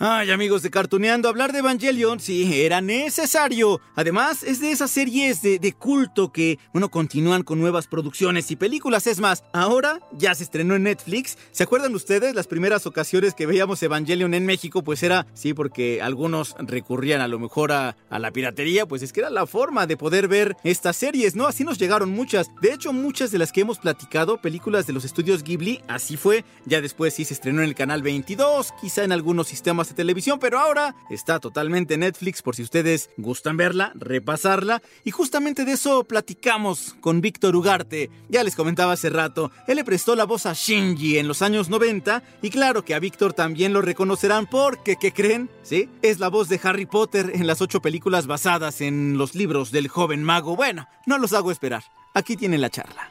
Ay, 0.00 0.32
amigos 0.32 0.62
de 0.62 0.72
Cartuneando, 0.72 1.28
hablar 1.28 1.52
de 1.52 1.60
Evangelion 1.60 2.18
sí 2.18 2.62
era 2.62 2.80
necesario. 2.80 3.80
Además, 3.94 4.42
es 4.42 4.58
de 4.58 4.72
esas 4.72 4.90
series 4.90 5.40
de, 5.40 5.60
de, 5.60 5.72
culto 5.72 6.32
que, 6.32 6.58
bueno, 6.72 6.90
continúan 6.90 7.44
con 7.44 7.60
nuevas 7.60 7.86
producciones 7.86 8.50
y 8.50 8.56
películas. 8.56 9.06
Es 9.06 9.20
más, 9.20 9.44
ahora 9.52 10.00
ya 10.10 10.34
se 10.34 10.42
estrenó 10.42 10.74
en 10.74 10.82
Netflix. 10.82 11.38
¿Se 11.52 11.62
acuerdan 11.62 11.94
ustedes 11.94 12.34
las 12.34 12.48
primeras 12.48 12.86
ocasiones 12.86 13.34
que 13.34 13.46
veíamos 13.46 13.84
Evangelion 13.84 14.34
en 14.34 14.46
México? 14.46 14.82
Pues 14.82 15.04
era, 15.04 15.28
sí, 15.32 15.54
porque 15.54 16.02
algunos 16.02 16.56
recurrían 16.58 17.20
a 17.20 17.28
lo 17.28 17.38
mejor 17.38 17.70
a, 17.70 17.96
a 18.10 18.18
la 18.18 18.32
piratería, 18.32 18.86
pues 18.86 19.02
es 19.02 19.12
que 19.12 19.20
era 19.20 19.30
la 19.30 19.46
forma 19.46 19.86
de 19.86 19.96
poder 19.96 20.26
ver 20.26 20.56
estas 20.64 20.96
series, 20.96 21.36
¿no? 21.36 21.46
Así 21.46 21.62
nos 21.62 21.78
llegaron 21.78 22.10
muchas. 22.10 22.50
De 22.60 22.72
hecho, 22.72 22.92
muchas 22.92 23.30
de 23.30 23.38
las 23.38 23.52
que 23.52 23.60
hemos 23.60 23.78
platicado, 23.78 24.38
películas 24.38 24.88
de 24.88 24.92
los 24.92 25.04
estudios 25.04 25.44
Ghibli, 25.44 25.82
así 25.86 26.16
fue. 26.16 26.44
Ya 26.66 26.80
después 26.80 27.14
sí 27.14 27.24
se 27.24 27.34
estrenó 27.34 27.62
en 27.62 27.68
el 27.68 27.76
canal 27.76 28.02
22, 28.02 28.74
quizá 28.80 29.04
en 29.04 29.12
algunos 29.12 29.46
sistemas 29.46 29.83
de 29.88 29.94
televisión, 29.94 30.38
pero 30.38 30.58
ahora 30.58 30.94
está 31.10 31.40
totalmente 31.40 31.94
en 31.94 32.00
Netflix 32.00 32.42
por 32.42 32.56
si 32.56 32.62
ustedes 32.62 33.10
gustan 33.16 33.56
verla, 33.56 33.92
repasarla. 33.94 34.82
Y 35.04 35.10
justamente 35.10 35.64
de 35.64 35.72
eso 35.72 36.04
platicamos 36.04 36.96
con 37.00 37.20
Víctor 37.20 37.56
Ugarte. 37.56 38.10
Ya 38.28 38.44
les 38.44 38.56
comentaba 38.56 38.92
hace 38.92 39.10
rato, 39.10 39.50
él 39.66 39.76
le 39.76 39.84
prestó 39.84 40.14
la 40.14 40.24
voz 40.24 40.46
a 40.46 40.52
Shinji 40.52 41.18
en 41.18 41.28
los 41.28 41.42
años 41.42 41.68
90 41.68 42.22
y 42.42 42.50
claro 42.50 42.84
que 42.84 42.94
a 42.94 42.98
Víctor 42.98 43.32
también 43.32 43.72
lo 43.72 43.82
reconocerán 43.82 44.46
porque, 44.46 44.96
¿qué 44.96 45.12
creen? 45.12 45.50
¿Sí? 45.62 45.88
Es 46.02 46.18
la 46.18 46.28
voz 46.28 46.48
de 46.48 46.60
Harry 46.62 46.86
Potter 46.86 47.32
en 47.34 47.46
las 47.46 47.60
ocho 47.60 47.80
películas 47.80 48.26
basadas 48.26 48.80
en 48.80 49.18
los 49.18 49.34
libros 49.34 49.70
del 49.70 49.88
joven 49.88 50.22
mago. 50.22 50.56
Bueno, 50.56 50.86
no 51.06 51.18
los 51.18 51.32
hago 51.32 51.50
esperar. 51.50 51.84
Aquí 52.14 52.36
tienen 52.36 52.60
la 52.60 52.70
charla. 52.70 53.10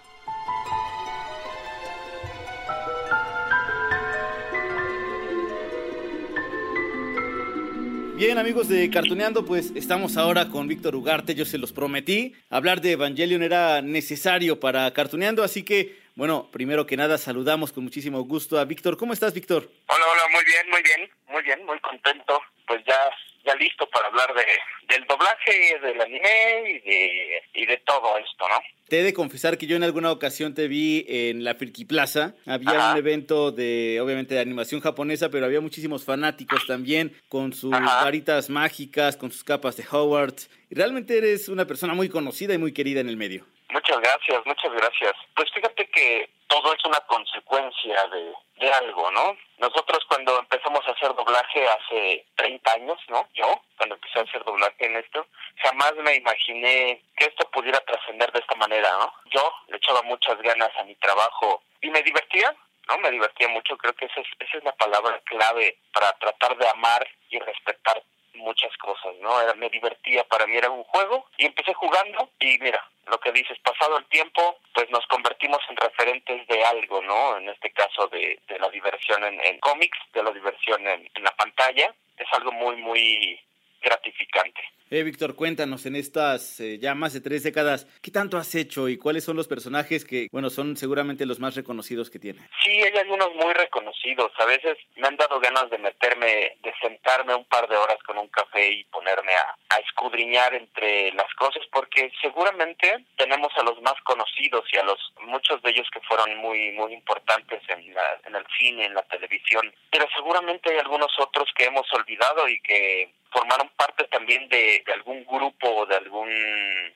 Bien, 8.26 8.38
amigos 8.38 8.70
de 8.70 8.90
Cartoneando, 8.90 9.44
pues 9.44 9.74
estamos 9.76 10.16
ahora 10.16 10.48
con 10.48 10.66
Víctor 10.66 10.96
Ugarte, 10.96 11.36
yo 11.36 11.44
se 11.44 11.58
los 11.58 11.74
prometí. 11.74 12.34
Hablar 12.50 12.80
de 12.80 12.94
Evangelion 12.94 13.44
era 13.44 13.82
necesario 13.82 14.62
para 14.62 14.94
Cartoneando, 14.94 15.44
así 15.44 15.64
que, 15.64 16.00
bueno, 16.16 16.50
primero 16.50 16.86
que 16.86 16.96
nada 16.96 17.18
saludamos 17.18 17.74
con 17.74 17.84
muchísimo 17.84 18.22
gusto 18.22 18.58
a 18.58 18.64
Víctor. 18.64 18.96
¿Cómo 18.96 19.12
estás, 19.12 19.34
Víctor? 19.34 19.70
Hola, 19.88 20.06
hola, 20.10 20.24
muy 20.32 20.46
bien, 20.46 20.70
muy 20.70 20.82
bien, 20.82 21.10
muy 21.28 21.44
bien, 21.44 21.66
muy 21.66 21.78
contento. 21.82 22.42
Pues 22.66 22.82
ya 22.86 22.96
ya 23.44 23.56
listo 23.56 23.86
para 23.90 24.08
hablar 24.08 24.34
de, 24.34 24.46
del 24.88 25.06
doblaje, 25.06 25.78
del 25.80 26.00
anime 26.00 26.64
y 26.70 26.80
de, 26.80 27.44
y 27.56 27.66
de 27.66 27.78
todo 27.80 28.18
esto, 28.18 28.48
¿no? 28.48 28.60
Te 28.94 29.00
he 29.00 29.04
de 29.04 29.16
confesar 29.16 29.58
que 29.58 29.66
yo 29.66 29.76
en 29.76 29.84
alguna 29.84 30.12
ocasión 30.12 30.54
te 30.54 30.68
vi 30.68 31.04
en 31.10 31.44
la 31.44 31.56
Friki 31.56 31.84
Plaza. 31.84 32.36
Había 32.46 32.92
un 32.92 32.98
evento 33.00 33.52
de, 33.52 34.00
obviamente, 34.00 34.36
de 34.36 34.42
animación 34.42 34.82
japonesa, 34.82 35.32
pero 35.32 35.48
había 35.48 35.62
muchísimos 35.62 36.06
fanáticos 36.06 36.68
también 36.68 37.12
con 37.28 37.54
sus 37.54 37.72
varitas 37.72 38.52
mágicas, 38.52 39.18
con 39.18 39.32
sus 39.32 39.44
capas 39.44 39.78
de 39.78 39.86
Howard. 39.92 40.36
Realmente 40.70 41.18
eres 41.18 41.50
una 41.50 41.66
persona 41.66 41.96
muy 41.96 42.08
conocida 42.08 42.54
y 42.54 42.60
muy 42.60 42.72
querida 42.72 43.00
en 43.00 43.10
el 43.10 43.18
medio. 43.18 43.48
Muchas 43.72 43.98
gracias, 44.00 44.46
muchas 44.46 44.72
gracias. 44.72 45.14
Pues 45.36 45.50
fíjate 45.52 45.90
que 45.90 46.30
todo 46.54 46.72
es 46.72 46.86
una 46.86 47.00
consecuencia 47.02 48.08
de, 48.10 48.32
de 48.58 48.72
algo, 48.72 49.10
¿no? 49.10 49.36
Nosotros 49.58 50.06
cuando 50.08 50.38
empezamos 50.38 50.88
a 50.88 50.92
hacer 50.92 51.12
doblaje 51.16 51.68
hace 51.68 52.26
30 52.36 52.74
años, 52.74 53.00
¿no? 53.08 53.28
Yo, 53.34 53.60
cuando 53.76 53.96
empecé 53.96 54.20
a 54.20 54.22
hacer 54.22 54.44
doblaje 54.44 54.86
en 54.86 54.98
esto, 54.98 55.26
jamás 55.64 55.96
me 55.96 56.16
imaginé 56.16 57.02
que 57.18 57.26
esto 57.26 57.50
pudiera 57.50 57.80
trascender 57.80 58.32
de 58.32 58.40
esta 58.40 58.56
manera, 58.56 58.88
¿no? 59.00 59.12
Yo 59.32 59.52
le 59.70 59.78
echaba 59.78 60.04
muchas 60.04 60.40
ganas 60.44 60.70
a 60.78 60.84
mi 60.84 60.94
trabajo 60.96 61.64
y 61.82 61.90
me 61.90 62.04
divertía, 62.04 62.56
¿no? 62.88 63.00
Me 63.00 63.10
divertía 63.10 63.48
mucho, 63.48 63.76
creo 63.76 63.94
que 63.94 64.06
esa 64.06 64.22
es, 64.22 64.28
esa 64.38 64.58
es 64.60 64.64
la 64.64 64.74
palabra 64.74 65.20
clave 65.26 65.80
para 65.92 66.14
tratar 66.20 66.56
de 66.56 66.70
amar 66.70 67.08
y 67.32 67.40
respetar 67.40 68.04
muchas 68.36 68.76
cosas, 68.78 69.16
¿no? 69.22 69.40
Era, 69.42 69.54
me 69.56 69.70
divertía, 69.70 70.24
para 70.26 70.48
mí 70.48 70.56
era 70.58 70.70
un 70.70 70.84
juego 70.84 71.26
y 71.38 71.46
empecé 71.46 71.74
jugando 71.74 72.30
y 72.40 72.58
mira, 72.60 72.86
lo 73.08 73.20
que 73.20 73.32
dices, 73.32 73.58
pasado 73.60 73.98
el 73.98 74.06
tiempo, 74.06 74.60
pues 74.74 74.90
nos 74.90 75.06
convertimos 75.08 75.60
en 75.70 75.76
referentes 75.78 76.48
de 76.48 76.64
algo, 76.66 77.02
¿no? 77.02 77.38
En 77.38 77.50
este 77.50 77.72
caso 77.72 78.08
de, 78.08 78.40
de 78.48 78.60
la 78.60 78.70
diversión 78.70 79.24
en, 79.24 79.40
en 79.42 79.60
cómics, 79.60 79.98
de 80.14 80.24
la 80.24 80.32
diversión 80.32 80.88
en, 80.88 81.10
en 81.14 81.24
la 81.24 81.36
pantalla, 81.36 81.94
es 82.18 82.28
algo 82.32 82.52
muy, 82.52 82.76
muy 82.78 83.40
gratificante. 83.84 84.62
Eh, 84.90 85.02
Víctor, 85.02 85.36
cuéntanos, 85.36 85.88
en 85.88 85.96
estas 85.96 86.60
eh, 86.60 86.78
ya 86.78 86.94
más 86.94 87.14
de 87.14 87.22
tres 87.22 87.42
décadas, 87.42 87.88
¿qué 88.04 88.12
tanto 88.12 88.38
has 88.38 88.54
hecho 88.54 88.88
y 88.90 88.98
cuáles 88.98 89.24
son 89.24 89.36
los 89.36 89.48
personajes 89.48 90.06
que, 90.06 90.28
bueno, 90.32 90.52
son 90.52 90.78
seguramente 90.78 91.26
los 91.26 91.40
más 91.40 91.56
reconocidos 91.56 92.12
que 92.12 92.20
tiene? 92.20 92.42
Sí, 92.64 92.72
hay 92.72 92.96
algunos 93.00 93.34
muy 93.34 93.54
reconocidos. 93.54 94.32
A 94.38 94.46
veces 94.46 94.78
me 94.98 95.08
han 95.08 95.18
dado 95.18 95.40
ganas 95.40 95.68
de 95.72 95.80
meterme, 95.80 96.58
de 96.62 96.74
sentarme 96.80 97.34
un 97.34 97.46
par 97.46 97.68
de 97.68 97.76
horas 97.76 97.98
con 98.06 98.20
un 98.20 98.28
café 98.28 98.70
y 98.72 98.84
ponerme 98.86 99.34
a, 99.34 99.76
a 99.76 99.80
escudriñar 99.80 100.54
entre 100.54 101.12
las 101.14 101.34
cosas, 101.40 101.64
porque 101.72 102.12
seguramente 102.22 103.04
tenemos 103.18 103.52
a 103.58 103.64
los 103.64 103.82
más 103.82 104.00
conocidos 104.04 104.64
y 104.72 104.78
a 104.78 104.84
los 104.84 105.00
muchos 105.26 105.60
de 105.64 105.72
ellos 105.72 105.88
que 105.92 106.02
fueron 106.02 106.38
muy, 106.38 106.72
muy 106.74 106.94
importantes 106.94 107.62
en, 107.68 107.94
la, 107.96 108.20
en 108.26 108.36
el 108.36 108.46
cine, 108.60 108.86
en 108.86 108.94
la 108.94 109.04
televisión, 109.04 109.74
pero 109.92 110.06
seguramente 110.16 110.72
hay 110.72 110.78
algunos 110.78 111.12
otros 111.20 111.50
que 111.56 111.66
hemos 111.66 111.92
olvidado 111.94 112.48
y 112.48 112.60
que 112.62 113.12
formaron 113.34 113.70
parte 113.76 114.04
también 114.06 114.48
de, 114.50 114.84
algún 114.94 115.26
grupo 115.26 115.68
o 115.68 115.86
de 115.86 115.96
algún 115.96 116.30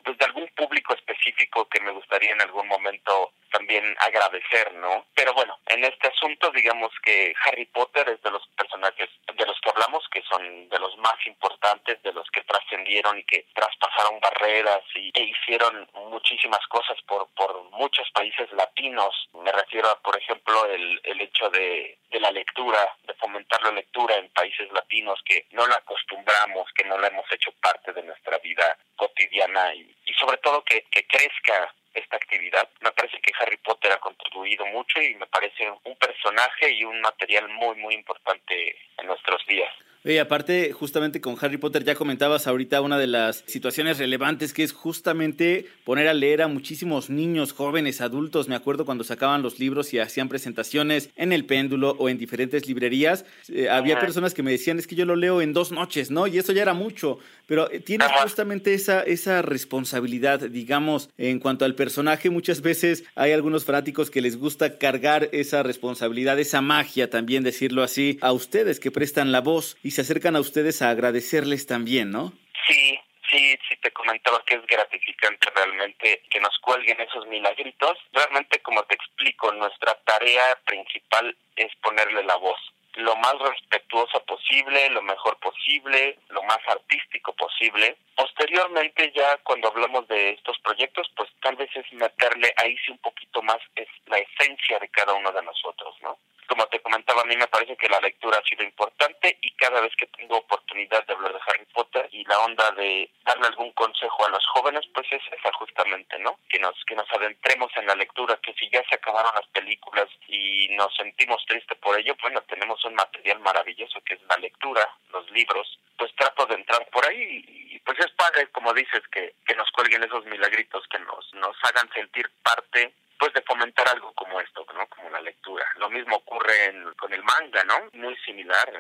pues 0.03 0.17
de 0.17 0.25
algún 0.25 0.47
público 0.55 0.93
específico 0.93 1.67
que 1.67 1.81
me 1.81 1.91
gustaría 1.91 2.31
en 2.31 2.41
algún 2.41 2.67
momento 2.67 3.33
también 3.51 3.95
agradecer, 3.99 4.73
¿no? 4.75 5.05
Pero 5.15 5.33
bueno, 5.33 5.57
en 5.67 5.83
este 5.83 6.07
asunto 6.07 6.51
digamos 6.51 6.91
que 7.03 7.33
Harry 7.45 7.65
Potter 7.65 8.07
es 8.09 8.21
de 8.21 8.31
los 8.31 8.45
personajes 8.49 9.09
de 9.35 9.45
los 9.45 9.59
que 9.59 9.69
hablamos 9.69 10.07
que 10.11 10.21
son 10.23 10.69
de 10.69 10.79
los 10.79 10.95
más 10.97 11.15
importantes, 11.25 12.01
de 12.03 12.13
los 12.13 12.29
que 12.31 12.43
trascendieron 12.43 13.17
y 13.17 13.23
que 13.23 13.45
traspasaron 13.53 14.19
barreras 14.19 14.83
y 14.95 15.11
e 15.13 15.23
hicieron 15.23 15.89
muchísimas 16.09 16.65
cosas 16.67 16.97
por 17.07 17.27
por 17.35 17.63
muchos 17.71 18.09
países 18.11 18.51
latinos. 18.53 19.29
Me 19.33 19.51
refiero 19.51 19.89
a, 19.89 19.99
por 20.01 20.17
ejemplo, 20.17 20.65
el, 20.65 20.99
el 21.03 21.21
hecho 21.21 21.49
de, 21.49 21.97
de 22.11 22.19
la 22.19 22.31
lectura, 22.31 22.79
de 23.03 23.13
fomentar 23.15 23.61
la 23.63 23.71
lectura 23.71 24.15
en 24.15 24.29
países 24.29 24.71
latinos 24.71 25.19
que 25.25 25.45
no 25.51 25.67
la 25.67 25.81
acostumbramos, 26.27 26.71
que 26.73 26.83
no 26.85 26.97
la 26.97 27.07
hemos 27.07 27.25
hecho 27.31 27.51
parte 27.61 27.93
de 27.93 28.03
nuestra 28.03 28.37
vida 28.39 28.77
cotidiana 28.95 29.73
y, 29.73 29.95
y 30.05 30.13
sobre 30.13 30.37
todo 30.37 30.63
que, 30.63 30.85
que 30.91 31.05
crezca 31.07 31.73
esta 31.93 32.17
actividad. 32.17 32.67
Me 32.81 32.91
parece 32.91 33.19
que 33.19 33.31
Harry 33.39 33.57
Potter 33.57 33.91
ha 33.91 33.99
contribuido 33.99 34.65
mucho 34.67 35.01
y 35.01 35.15
me 35.15 35.27
parece 35.27 35.71
un 35.83 35.95
personaje 35.95 36.71
y 36.71 36.83
un 36.83 37.01
material 37.01 37.47
muy, 37.49 37.75
muy 37.77 37.95
importante 37.95 38.77
en 38.97 39.07
nuestros 39.07 39.45
días. 39.47 39.73
Y 40.07 40.19
aparte, 40.19 40.71
justamente 40.71 41.19
con 41.19 41.35
Harry 41.41 41.57
Potter 41.57 41.83
ya 41.83 41.93
comentabas 41.93 42.47
ahorita 42.47 42.79
una 42.79 42.97
de 42.97 43.07
las 43.07 43.43
situaciones 43.45 43.97
relevantes 43.97 44.53
que 44.53 44.63
es 44.63 44.71
justamente 44.71 45.65
poner 45.83 46.07
a 46.07 46.13
leer 46.13 46.41
a 46.41 46.47
muchísimos 46.47 47.09
niños, 47.09 47.51
jóvenes, 47.51 47.99
adultos. 47.99 48.47
Me 48.47 48.55
acuerdo 48.55 48.85
cuando 48.85 49.03
sacaban 49.03 49.41
los 49.41 49.59
libros 49.59 49.93
y 49.93 49.99
hacían 49.99 50.29
presentaciones 50.29 51.09
en 51.17 51.33
el 51.33 51.43
péndulo 51.43 51.97
o 51.99 52.07
en 52.07 52.17
diferentes 52.17 52.67
librerías. 52.67 53.25
Eh, 53.49 53.67
había 53.69 53.99
personas 53.99 54.33
que 54.33 54.43
me 54.43 54.51
decían, 54.51 54.79
es 54.79 54.87
que 54.87 54.95
yo 54.95 55.03
lo 55.03 55.17
leo 55.17 55.41
en 55.41 55.51
dos 55.51 55.73
noches, 55.73 56.09
¿no? 56.09 56.25
Y 56.25 56.37
eso 56.37 56.53
ya 56.53 56.61
era 56.61 56.73
mucho. 56.73 57.19
Pero 57.45 57.69
eh, 57.69 57.81
tienes 57.81 58.07
justamente 58.21 58.73
esa, 58.73 59.01
esa 59.01 59.41
responsabilidad, 59.41 60.39
digamos, 60.39 61.09
en 61.17 61.39
cuanto 61.39 61.65
al 61.65 61.75
personaje. 61.75 62.29
Muchas 62.29 62.61
veces 62.61 63.03
hay 63.15 63.33
algunos 63.33 63.65
fanáticos 63.65 64.09
que 64.09 64.21
les 64.21 64.37
gusta 64.37 64.77
cargar 64.77 65.27
esa 65.33 65.63
responsabilidad, 65.63 66.39
esa 66.39 66.61
magia 66.61 67.09
también, 67.09 67.43
decirlo 67.43 67.83
así, 67.83 68.17
a 68.21 68.31
ustedes 68.31 68.79
que 68.79 68.91
prestan 68.91 69.33
la 69.33 69.41
voz 69.41 69.75
y 69.83 69.96
se 69.97 70.01
acercan 70.01 70.35
a 70.35 70.39
ustedes 70.39 70.83
a 70.83 70.91
agradecerles 70.91 71.65
también, 71.65 72.11
¿no? 72.11 72.31
Sí, 72.67 72.99
sí, 73.31 73.57
sí 73.67 73.75
te 73.81 73.89
comentaba 73.89 74.43
que 74.45 74.53
es 74.53 74.65
gratificante 74.67 75.49
realmente 75.55 76.21
que 76.29 76.39
nos 76.39 76.55
cuelguen 76.59 77.01
esos 77.01 77.25
milagritos. 77.25 77.97
Realmente, 78.13 78.59
como 78.59 78.83
te 78.83 78.93
explico, 78.93 79.51
nuestra 79.53 79.95
tarea 80.05 80.55
principal 80.67 81.35
es 81.55 81.75
ponerle 81.81 82.23
la 82.25 82.35
voz 82.35 82.59
lo 82.97 83.15
más 83.15 83.33
respetuosa 83.39 84.19
posible, 84.19 84.87
lo 84.91 85.01
mejor 85.01 85.39
posible, 85.39 86.19
lo 86.29 86.43
más 86.43 86.59
artístico 86.67 87.33
posible. 87.33 87.97
Posteriormente 88.15 89.11
ya 89.15 89.37
cuando 89.37 89.69
hablamos 89.69 90.07
de 90.07 90.31
estos 90.31 90.59
proyectos, 90.59 91.07
pues 91.15 91.27
tal 91.41 91.55
vez 91.55 91.69
es 91.75 91.91
meterle 91.93 92.53
ahí 92.57 92.77
sí 92.85 92.91
un 92.91 92.99
poquito 92.99 93.41
más 93.41 93.57
es 93.75 93.87
la 94.05 94.19
esencia 94.19 94.77
de 94.77 94.89
cada 94.89 95.13
uno 95.13 95.31
de 95.31 95.41
nosotros, 95.41 95.95
¿no? 96.03 96.19
Como 96.47 96.65
te 96.67 96.79
comentaba, 96.79 97.21
a 97.21 97.25
mí 97.25 97.35
me 97.35 97.47
parece 97.47 97.75
que 97.75 97.89
la 97.89 97.99
lectura 97.99 98.37
ha 98.37 98.47
sido 98.47 98.63
importante 98.63 99.37
y 99.41 99.51
cada 99.51 99.81
vez 99.81 99.93
que 99.97 100.07
tengo 100.07 100.37
oportunidad 100.37 101.05
de 101.05 101.13
hablar 101.13 101.33
de 101.33 101.39
Harry 101.45 101.65
Potter 101.73 102.07
y 102.11 102.23
la 102.25 102.39
onda 102.39 102.71
de 102.71 103.09
darle 103.25 103.47
algún 103.47 103.71
consejo 103.73 104.25
a 104.25 104.29
los 104.29 104.45
jóvenes, 104.47 104.85
pues 104.93 105.07
es 105.11 105.21
esa 105.31 105.51
justamente, 105.53 106.17
¿no? 106.19 106.39
Que 106.49 106.59
nos 106.59 106.75
que 106.85 106.95
nos 106.95 107.11
adentremos 107.11 107.71
en 107.75 107.87
la 107.87 107.95
lectura, 107.95 108.39
que 108.41 108.53
si 108.53 108.69
ya 108.69 108.81
se 108.89 108.95
acabaron 108.95 109.33
las 109.35 109.47
películas 109.47 110.07
y 110.27 110.69
nos 110.75 110.95
sentimos 110.95 111.43
tristes 111.45 111.77
por 111.79 111.99
ello, 111.99 112.15
bueno, 112.21 112.41
tenemos 112.43 112.83
un 112.85 112.95
material 112.95 113.39
maravilloso 113.39 114.01
que 114.01 114.15
es 114.15 114.21
la 114.29 114.37
lectura, 114.37 114.89
los 115.11 115.29
libros, 115.31 115.79
pues 115.97 116.13
trato 116.15 116.45
de 116.45 116.55
entrar 116.55 116.87
por 116.89 117.05
ahí 117.07 117.43
y 117.47 117.79
pues 117.79 117.99
es 117.99 118.11
padre, 118.11 118.47
como 118.51 118.73
dices, 118.73 119.01
que, 119.11 119.33
que 119.45 119.55
nos 119.55 119.69
cuelguen 119.71 120.03
esos 120.03 120.25
milagritos, 120.25 120.85
que 120.89 120.99
nos, 120.99 121.33
nos 121.33 121.55
hagan 121.63 121.89
sentir 121.93 122.29
parte 122.43 122.93
pues 123.19 123.33
de 123.33 123.41
fomentar 123.41 123.87
algo 123.89 124.13
como 124.13 124.39
esto, 124.39 124.65
¿no? 124.73 124.87
Como 124.87 125.09
la 125.09 125.21
lectura. 125.21 125.65
Lo 125.77 125.89
mismo 125.89 126.17
ocurre 126.17 126.65
en, 126.65 126.93
con 126.93 127.13
el 127.13 127.23
manga, 127.23 127.63
¿no? 127.63 127.89
Muy 127.93 128.15
similar. 128.17 128.71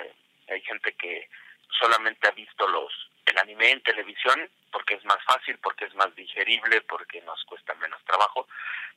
Hay 0.49 0.61
gente 0.61 0.93
que 0.93 1.29
solamente 1.79 2.27
ha 2.27 2.31
visto 2.31 2.67
los 2.67 2.91
el 3.25 3.37
anime 3.39 3.71
en 3.71 3.83
televisión 3.83 4.49
porque 4.77 4.93
es 4.93 5.05
más 5.05 5.17
fácil, 5.25 5.57
porque 5.57 5.85
es 5.85 5.95
más 5.95 6.13
digerible, 6.15 6.81
porque 6.81 7.19
nos 7.21 7.43
cuesta 7.45 7.73
menos 7.81 7.99
trabajo, 8.05 8.47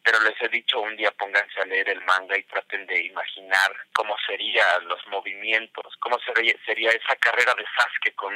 pero 0.04 0.20
les 0.20 0.34
he 0.42 0.49
dicho 0.49 0.78
un 0.78 0.94
día 0.94 1.10
pónganse 1.12 1.58
a 1.58 1.64
leer 1.64 1.88
el 1.88 2.04
manga 2.04 2.37
y 2.37 2.42
traten 2.42 2.87
de 2.87 3.06
imaginar 3.06 3.75
cómo 3.94 4.14
serían 4.26 4.87
los 4.87 5.00
movimientos, 5.06 5.96
cómo 6.00 6.18
sería, 6.18 6.54
sería 6.66 6.90
esa 6.90 7.16
carrera 7.16 7.54
de 7.54 7.64
Sasuke 7.64 8.14
con 8.14 8.34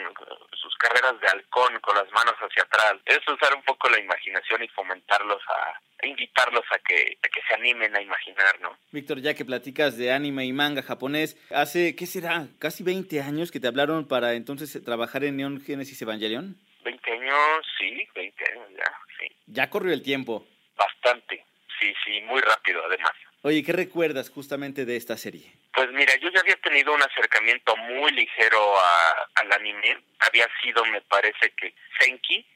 sus 0.55 0.75
carreras 0.77 1.21
de 1.21 1.29
halcón 1.29 1.79
con 1.81 1.95
las 1.97 2.11
manos 2.13 2.35
hacia 2.41 2.63
atrás. 2.63 2.95
Es 3.05 3.21
usar 3.29 3.55
un 3.55 3.63
poco 3.63 3.91
la 3.91 3.99
imaginación 3.99 4.63
y 4.63 4.69
fomentarlos 4.69 5.43
a, 5.49 5.81
invitarlos 6.07 6.65
a 6.71 6.79
que, 6.79 7.19
a 7.23 7.29
que 7.29 7.41
se 7.47 7.55
animen 7.55 7.95
a 7.95 8.01
imaginar, 8.01 8.59
¿no? 8.63 8.77
Víctor, 8.91 9.21
ya 9.21 9.35
que 9.35 9.45
platicas 9.45 9.99
de 9.99 10.13
anime 10.13 10.47
y 10.47 10.53
manga 10.55 10.83
japonés, 10.83 11.37
hace, 11.51 11.95
¿qué 11.95 12.07
será? 12.07 12.49
Casi 12.59 12.83
20 12.83 13.21
años 13.21 13.51
que 13.51 13.61
te 13.61 13.69
hablaron 13.69 14.09
para 14.09 14.33
entonces 14.33 14.83
trabajar 14.83 15.25
en 15.25 15.37
Neon 15.37 15.61
Genesis 15.61 16.01
Evangelion. 16.01 16.57
20 16.85 17.13
años, 17.13 17.67
sí, 17.79 18.07
20 18.15 18.53
años 18.53 18.69
ya, 18.77 18.99
sí. 19.19 19.27
Ya 19.47 19.69
corrió 19.71 19.93
el 19.93 20.03
tiempo. 20.03 20.47
Bastante, 20.77 21.45
sí, 21.81 21.93
sí, 22.05 22.21
muy 22.23 22.41
rápido 22.41 22.85
además. 22.85 23.13
Oye, 23.43 23.63
¿qué 23.63 23.73
recuerdas 23.73 24.31
justamente 24.31 24.87
de 24.87 24.97
esta 24.97 25.19
serie? 25.19 25.53
Pues 25.75 25.91
mira, 25.93 26.15
yo 26.17 26.31
ya 26.31 26.41
había 26.41 26.57
tenido 26.57 26.95
un 26.95 27.03
acercamiento 27.03 27.77
muy 27.77 28.11
ligero 28.13 28.79
a, 28.79 29.29
al 29.35 29.53
anime. 29.53 29.99
Había 30.21 30.49
sido, 30.63 30.83
me 30.87 31.03
parece 31.03 31.51
que, 31.51 31.75
Senki, 31.99 32.47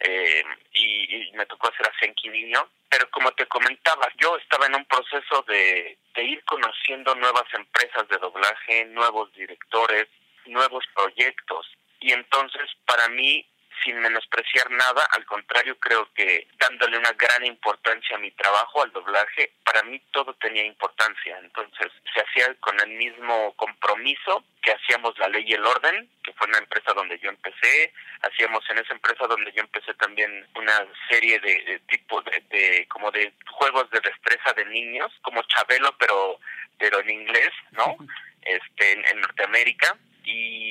eh, 0.00 0.44
y, 0.74 1.30
me 1.34 1.46
tocó 1.46 1.68
hacer 1.68 1.86
a 1.86 1.98
Senki 2.00 2.28
Niño. 2.30 2.68
Pero 2.88 3.08
como 3.10 3.30
te 3.32 3.46
comentaba, 3.46 4.08
yo 4.16 4.36
estaba 4.38 4.66
en 4.66 4.74
un 4.74 4.84
proceso 4.86 5.44
de, 5.46 5.98
de 6.14 6.24
ir 6.24 6.42
conociendo 6.44 7.14
nuevas 7.14 7.46
empresas 7.52 8.08
de 8.08 8.18
doblaje, 8.18 8.86
nuevos 8.86 9.32
directores, 9.34 10.08
nuevos 10.46 10.84
proyectos. 10.94 11.57
Y 12.00 12.12
entonces, 12.12 12.62
para 12.86 13.08
mí, 13.08 13.46
sin 13.84 13.98
menospreciar 14.00 14.70
nada, 14.70 15.06
al 15.12 15.24
contrario, 15.24 15.78
creo 15.78 16.12
que 16.14 16.48
dándole 16.58 16.98
una 16.98 17.12
gran 17.12 17.44
importancia 17.44 18.16
a 18.16 18.20
mi 18.20 18.30
trabajo, 18.32 18.82
al 18.82 18.92
doblaje, 18.92 19.52
para 19.64 19.82
mí 19.84 20.00
todo 20.10 20.34
tenía 20.34 20.64
importancia. 20.64 21.38
Entonces, 21.38 21.92
se 22.12 22.20
hacía 22.20 22.54
con 22.60 22.78
el 22.80 22.90
mismo 22.90 23.52
compromiso 23.54 24.44
que 24.62 24.72
hacíamos 24.72 25.16
La 25.18 25.28
Ley 25.28 25.44
y 25.46 25.54
el 25.54 25.64
Orden, 25.64 26.10
que 26.24 26.32
fue 26.32 26.48
una 26.48 26.58
empresa 26.58 26.92
donde 26.92 27.18
yo 27.20 27.30
empecé, 27.30 27.92
hacíamos 28.22 28.68
en 28.70 28.78
esa 28.78 28.92
empresa 28.92 29.26
donde 29.26 29.52
yo 29.52 29.62
empecé 29.62 29.94
también 29.94 30.46
una 30.56 30.86
serie 31.08 31.38
de, 31.40 31.80
tipo 31.88 32.20
de, 32.22 32.42
de, 32.50 32.86
como 32.88 33.10
de 33.10 33.32
juegos 33.50 33.88
de 33.90 34.00
destreza 34.00 34.52
de 34.54 34.64
niños, 34.66 35.12
como 35.22 35.42
Chabelo, 35.42 35.96
pero 35.98 36.40
pero 36.78 37.00
en 37.00 37.10
inglés, 37.10 37.50
¿no? 37.72 37.96
Este, 38.40 38.92
en 38.92 39.20
Norteamérica 39.20 39.98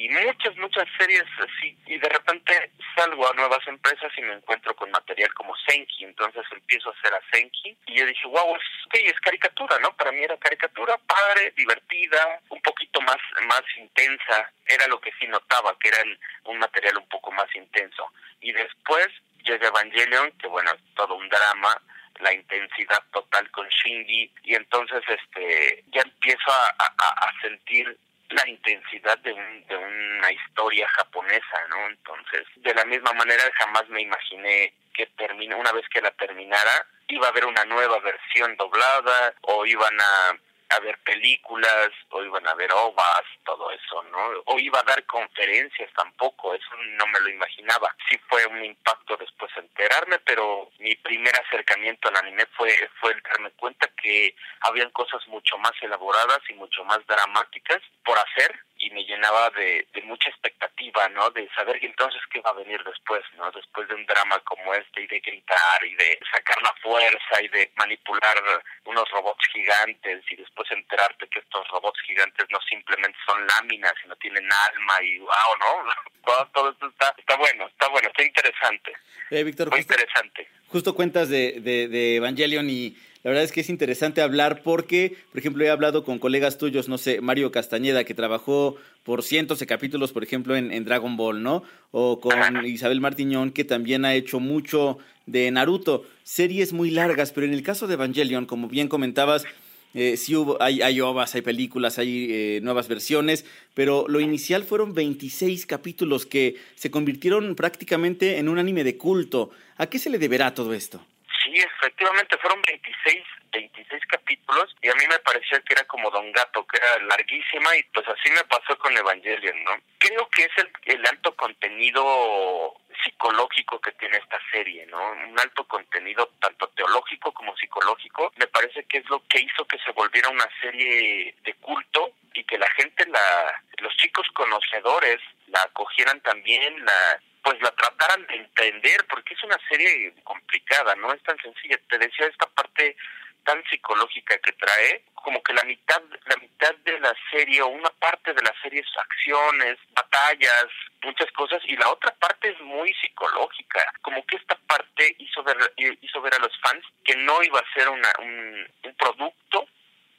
muchas, 0.09 0.55
muchas 0.57 0.87
series 0.97 1.25
así. 1.39 1.77
Y 1.85 1.97
de 1.97 2.09
repente 2.09 2.71
salgo 2.95 3.29
a 3.29 3.33
nuevas 3.33 3.65
empresas 3.67 4.11
y 4.17 4.21
me 4.21 4.33
encuentro 4.33 4.75
con 4.75 4.91
material 4.91 5.33
como 5.33 5.55
Senki. 5.67 6.05
Entonces 6.05 6.43
empiezo 6.51 6.89
a 6.89 6.93
hacer 6.93 7.13
a 7.13 7.21
Senki 7.31 7.75
y 7.87 7.95
yo 7.95 8.05
dije, 8.05 8.27
wow, 8.27 8.55
es, 8.55 9.03
es 9.03 9.19
caricatura, 9.21 9.79
¿no? 9.79 9.95
Para 9.95 10.11
mí 10.11 10.19
era 10.23 10.37
caricatura 10.37 10.97
padre, 10.97 11.53
divertida, 11.55 12.41
un 12.49 12.61
poquito 12.61 13.01
más, 13.01 13.17
más 13.47 13.63
intensa. 13.77 14.51
Era 14.65 14.87
lo 14.87 14.99
que 14.99 15.11
sí 15.19 15.27
notaba, 15.27 15.77
que 15.79 15.87
era 15.89 16.03
un 16.45 16.59
material 16.59 16.97
un 16.97 17.09
poco 17.09 17.31
más 17.31 17.53
intenso. 17.55 18.11
Y 18.41 18.51
después 18.51 19.07
llega 19.43 19.67
Evangelion, 19.67 20.31
que 20.33 20.47
bueno, 20.47 20.71
es 20.71 20.95
todo 20.95 21.15
un 21.15 21.27
drama 21.29 21.81
la 22.19 22.33
intensidad 22.33 23.03
total 23.13 23.47
con 23.51 23.67
Shinji 23.67 24.31
y 24.41 24.55
entonces 24.55 25.03
este 25.07 25.83
ya 25.91 26.01
empiezo 26.01 26.49
a 26.49 27.31
sentir 27.43 27.95
la 28.29 28.48
intensidad 28.48 29.17
de, 29.19 29.34
un, 29.34 29.67
de 29.67 29.77
una 29.77 30.31
historia 30.31 30.88
japonesa, 30.89 31.67
¿no? 31.69 31.88
Entonces, 31.88 32.46
de 32.57 32.74
la 32.74 32.86
misma 32.86 33.13
manera 33.13 33.43
jamás 33.55 33.88
me 33.89 34.01
imaginé 34.01 34.74
que 34.93 35.05
termine, 35.17 35.55
una 35.55 35.72
vez 35.72 35.88
que 35.89 36.01
la 36.01 36.12
terminara, 36.12 36.86
iba 37.07 37.27
a 37.27 37.29
haber 37.29 37.46
una 37.46 37.63
nueva 37.65 38.00
versión 38.00 38.55
doblada 38.57 39.34
o 39.41 39.65
iban 39.65 39.98
a 40.00 40.38
a 40.69 40.79
ver 40.79 40.97
películas, 41.00 41.89
o 42.09 42.24
iban 42.24 42.47
a 42.47 42.53
ver 42.55 42.71
ovas, 42.74 43.24
todo 43.45 43.71
eso, 43.71 44.03
¿no? 44.03 44.43
O 44.45 44.59
iba 44.59 44.79
a 44.79 44.83
dar 44.83 45.05
conferencias 45.05 45.91
tampoco, 45.93 46.53
eso 46.53 46.69
no 46.97 47.07
me 47.07 47.19
lo 47.21 47.29
imaginaba. 47.29 47.95
Sí 48.09 48.19
fue 48.29 48.45
un 48.45 48.63
impacto 48.63 49.15
después 49.17 49.51
enterarme, 49.55 50.19
pero 50.19 50.69
mi 50.79 50.95
primer 50.95 51.33
acercamiento 51.36 52.09
al 52.09 52.17
anime 52.17 52.45
fue, 52.57 52.74
fue 53.00 53.13
el 53.13 53.21
darme 53.21 53.51
cuenta 53.51 53.88
que 54.01 54.36
habían 54.62 54.89
cosas 54.91 55.25
mucho 55.27 55.57
más 55.57 55.74
elaboradas 55.81 56.39
y 56.50 56.53
mucho 56.53 56.83
más 56.83 57.05
dramáticas 57.07 57.81
por 58.03 58.17
hacer 58.17 58.66
y 58.79 58.89
me 58.91 59.03
llenaba 59.03 59.50
de, 59.51 59.88
de 59.93 60.01
mucha 60.03 60.29
expectativa, 60.29 61.07
¿no? 61.10 61.29
De 61.31 61.50
saber 61.55 61.79
entonces 61.81 62.22
qué 62.31 62.41
va 62.41 62.51
a 62.51 62.62
venir 62.62 62.81
después, 62.84 63.22
¿no? 63.38 63.51
Después 63.51 63.88
de 63.88 63.96
un 63.96 64.05
drama 64.05 64.39
como 64.46 64.74
este 64.74 65.01
y 65.01 65.07
de 65.07 65.19
gritar 65.19 65.86
y 65.86 65.96
de 65.96 66.19
sacar 66.31 66.62
la 66.62 66.74
fuerza 66.81 67.41
y 67.41 67.48
de 67.50 67.72
manipular 67.75 68.38
unos 68.86 69.10
robots 69.12 69.47
gigantes 69.51 70.23
y 70.30 70.36
después 70.36 70.69
enterarte 70.71 71.28
que 71.28 71.39
estos 71.39 71.67
robots 71.69 71.99
gigantes 72.01 72.45
no 72.49 72.60
simplemente 72.69 73.17
son 73.25 73.45
láminas, 73.47 73.93
sino 74.01 74.15
tienen 74.17 74.47
alma 74.51 75.01
y 75.01 75.19
wow, 75.19 75.30
¿no? 75.60 75.91
Todo, 76.54 76.71
esto 76.71 76.88
está, 76.88 77.15
está 77.17 77.38
bueno, 77.38 77.67
está 77.67 77.88
bueno, 77.88 78.10
está 78.10 78.23
interesante. 78.23 78.93
Eh, 79.32 79.43
Víctor, 79.43 79.69
Muy 79.69 79.80
interesante. 79.80 80.47
Justo 80.67 80.93
cuentas 80.93 81.30
de, 81.30 81.62
de, 81.62 81.88
de 81.88 82.17
Evangelion 82.17 82.69
y 82.69 82.97
la 83.23 83.32
verdad 83.32 83.43
es 83.43 83.51
que 83.51 83.62
es 83.62 83.69
interesante 83.69 84.21
hablar 84.21 84.62
porque, 84.63 85.17
por 85.32 85.39
ejemplo, 85.39 85.63
he 85.63 85.69
hablado 85.69 86.03
con 86.03 86.19
colegas 86.19 86.58
tuyos, 86.58 86.88
no 86.88 86.97
sé, 86.97 87.19
Mario 87.21 87.51
Castañeda, 87.51 88.03
que 88.03 88.13
trabajó 88.13 88.77
por 89.03 89.23
cientos 89.23 89.60
de 89.60 89.65
capítulos, 89.65 90.12
por 90.12 90.23
ejemplo, 90.23 90.56
en, 90.56 90.86
Dragon 90.86 91.17
Ball, 91.17 91.41
¿no? 91.41 91.63
O 91.91 92.19
con 92.19 92.65
Isabel 92.65 93.01
Martiñón, 93.01 93.51
que 93.51 93.63
también 93.63 94.06
ha 94.06 94.13
hecho 94.13 94.39
mucho 94.39 94.97
de 95.25 95.49
Naruto. 95.51 96.06
Series 96.23 96.73
muy 96.73 96.91
largas, 96.91 97.32
pero 97.32 97.47
en 97.47 97.53
el 97.53 97.63
caso 97.63 97.88
de 97.88 97.95
Evangelion, 97.95 98.45
como 98.45 98.67
bien 98.67 98.88
comentabas, 98.88 99.45
eh, 99.93 100.15
sí 100.17 100.36
hubo, 100.36 100.62
hay, 100.62 100.82
hay 100.82 101.01
ovas, 101.01 101.34
hay 101.36 101.41
películas, 101.41 101.97
hay 101.97 102.27
eh, 102.30 102.60
nuevas 102.62 102.88
versiones, 102.88 103.45
pero 103.73 104.06
lo 104.08 104.19
inicial 104.19 104.63
fueron 104.63 104.93
26 104.93 105.65
capítulos 105.65 106.25
que 106.25 106.56
se 106.75 106.91
convirtieron 106.91 107.56
prácticamente 107.56 108.38
en 108.38 108.49
un 108.49 108.60
anime 108.60 108.84
de 108.84 108.97
culto. 108.97 109.49
¿A 109.77 109.88
qué 109.88 109.99
se 109.99 110.10
le 110.10 110.19
deberá 110.19 110.53
todo 110.53 110.73
esto? 110.73 111.01
Sí, 111.47 111.53
efectivamente 111.55 112.38
fueron 112.39 112.62
26, 112.67 113.23
26 113.53 114.05
capítulos 114.07 114.75
y 114.81 114.89
a 114.89 114.95
mí 114.95 115.03
me 115.10 115.17
parecía 115.19 115.62
que 115.62 115.75
era 115.75 115.86
como 115.86 116.12
Don 116.12 116.29
Gato, 116.33 116.67
que 116.67 116.77
era 116.77 117.05
larguísima 117.05 117.73
y 117.77 117.83
pues 117.83 118.05
así 118.10 118.29
me 118.31 118.43
pasó 118.43 118.77
con 118.77 118.97
Evangelion, 118.97 119.63
¿no? 119.63 119.71
Creo 119.97 120.27
que 120.29 120.43
es 120.43 120.51
el, 120.57 120.69
el 120.83 121.07
alto 121.07 121.33
contenido 121.38 122.75
psicológico 123.01 123.79
que 123.79 123.93
tiene 123.93 124.17
esta 124.17 124.38
serie, 124.51 124.86
¿no? 124.88 124.99
Un 125.12 125.39
alto 125.39 125.63
contenido 125.63 126.29
tanto 126.41 126.67
teológico 126.69 127.31
como 127.31 127.55
psicológico. 127.55 128.33
Me 128.36 128.47
parece 128.47 128.83
que 128.83 128.97
es 128.97 129.10
lo 129.10 129.23
que 129.29 129.39
hizo 129.39 129.63
que 129.65 129.79
se 129.79 129.91
volviera 129.93 130.27
una 130.27 130.49
serie 130.62 131.33
de 131.45 131.53
culto 131.62 132.12
y 132.33 132.43
que 132.43 132.57
la 132.57 132.69
gente, 132.71 133.05
la, 133.07 133.63
los 133.77 133.95
chicos 133.95 134.27
conocedores 134.33 135.21
la 135.47 135.62
acogieran 135.62 136.19
también, 136.19 136.83
la 136.83 137.21
pues 137.47 137.62
la 137.62 137.71
trataran 137.71 138.27
de 138.27 138.36
entender, 138.36 139.05
porque 139.10 139.33
es 139.33 139.41
una 139.41 139.57
serie 139.69 140.13
complicada, 140.25 140.93
no 140.95 141.13
es 141.13 141.23
tan 141.23 141.38
sencilla. 141.38 141.79
Te 141.88 141.97
decía 141.97 142.25
esta 142.27 142.45
parte 142.47 142.97
tan 143.45 143.63
psicológica 143.69 144.38
que 144.39 144.51
trae, 144.51 145.05
como 145.13 145.41
que 145.41 145.53
la 145.53 145.63
mitad, 145.63 146.01
la 146.25 146.36
mitad 146.41 146.75
de 146.83 146.99
la 146.99 147.15
serie 147.31 147.62
o 147.62 147.67
una 147.67 147.89
parte 147.91 148.33
de 148.33 148.41
la 148.41 148.53
serie 148.62 148.81
es 148.81 148.97
acciones, 148.97 149.77
batallas, 149.93 150.65
muchas 151.03 151.31
cosas, 151.31 151.62
y 151.63 151.77
la 151.77 151.89
otra 151.89 152.13
parte 152.15 152.49
es 152.49 152.60
muy 152.60 152.93
psicológica. 152.95 153.93
Como 154.01 154.25
que 154.25 154.36
esta 154.36 154.55
parte 154.67 155.15
hizo 155.17 155.41
ver, 155.43 155.55
hizo 155.77 156.21
ver 156.21 156.36
a 156.36 156.39
los 156.39 156.51
fans 156.60 156.83
que 157.05 157.15
no 157.15 157.41
iba 157.43 157.62
a 157.62 157.73
ser 157.73 157.88
una, 157.88 158.12
un, 158.19 158.67
un 158.83 158.93
producto 158.95 159.69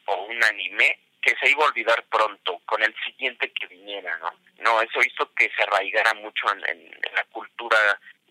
o 0.07 0.15
un 0.25 0.43
anime 0.45 0.99
que 1.29 1.37
se 1.39 1.51
iba 1.51 1.63
a 1.63 1.69
olvidar 1.69 2.03
pronto 2.05 2.63
con 2.65 2.83
el 2.83 2.95
siguiente 3.05 3.53
que 3.53 3.67
viniera, 3.67 4.17
¿no? 4.17 4.33
No, 4.61 4.81
eso 4.81 5.01
hizo 5.03 5.31
que 5.35 5.51
se 5.55 5.63
arraigara 5.63 6.15
mucho 6.15 6.51
en, 6.53 6.67
en, 6.67 6.91
la 7.15 7.25
cultura 7.25 7.77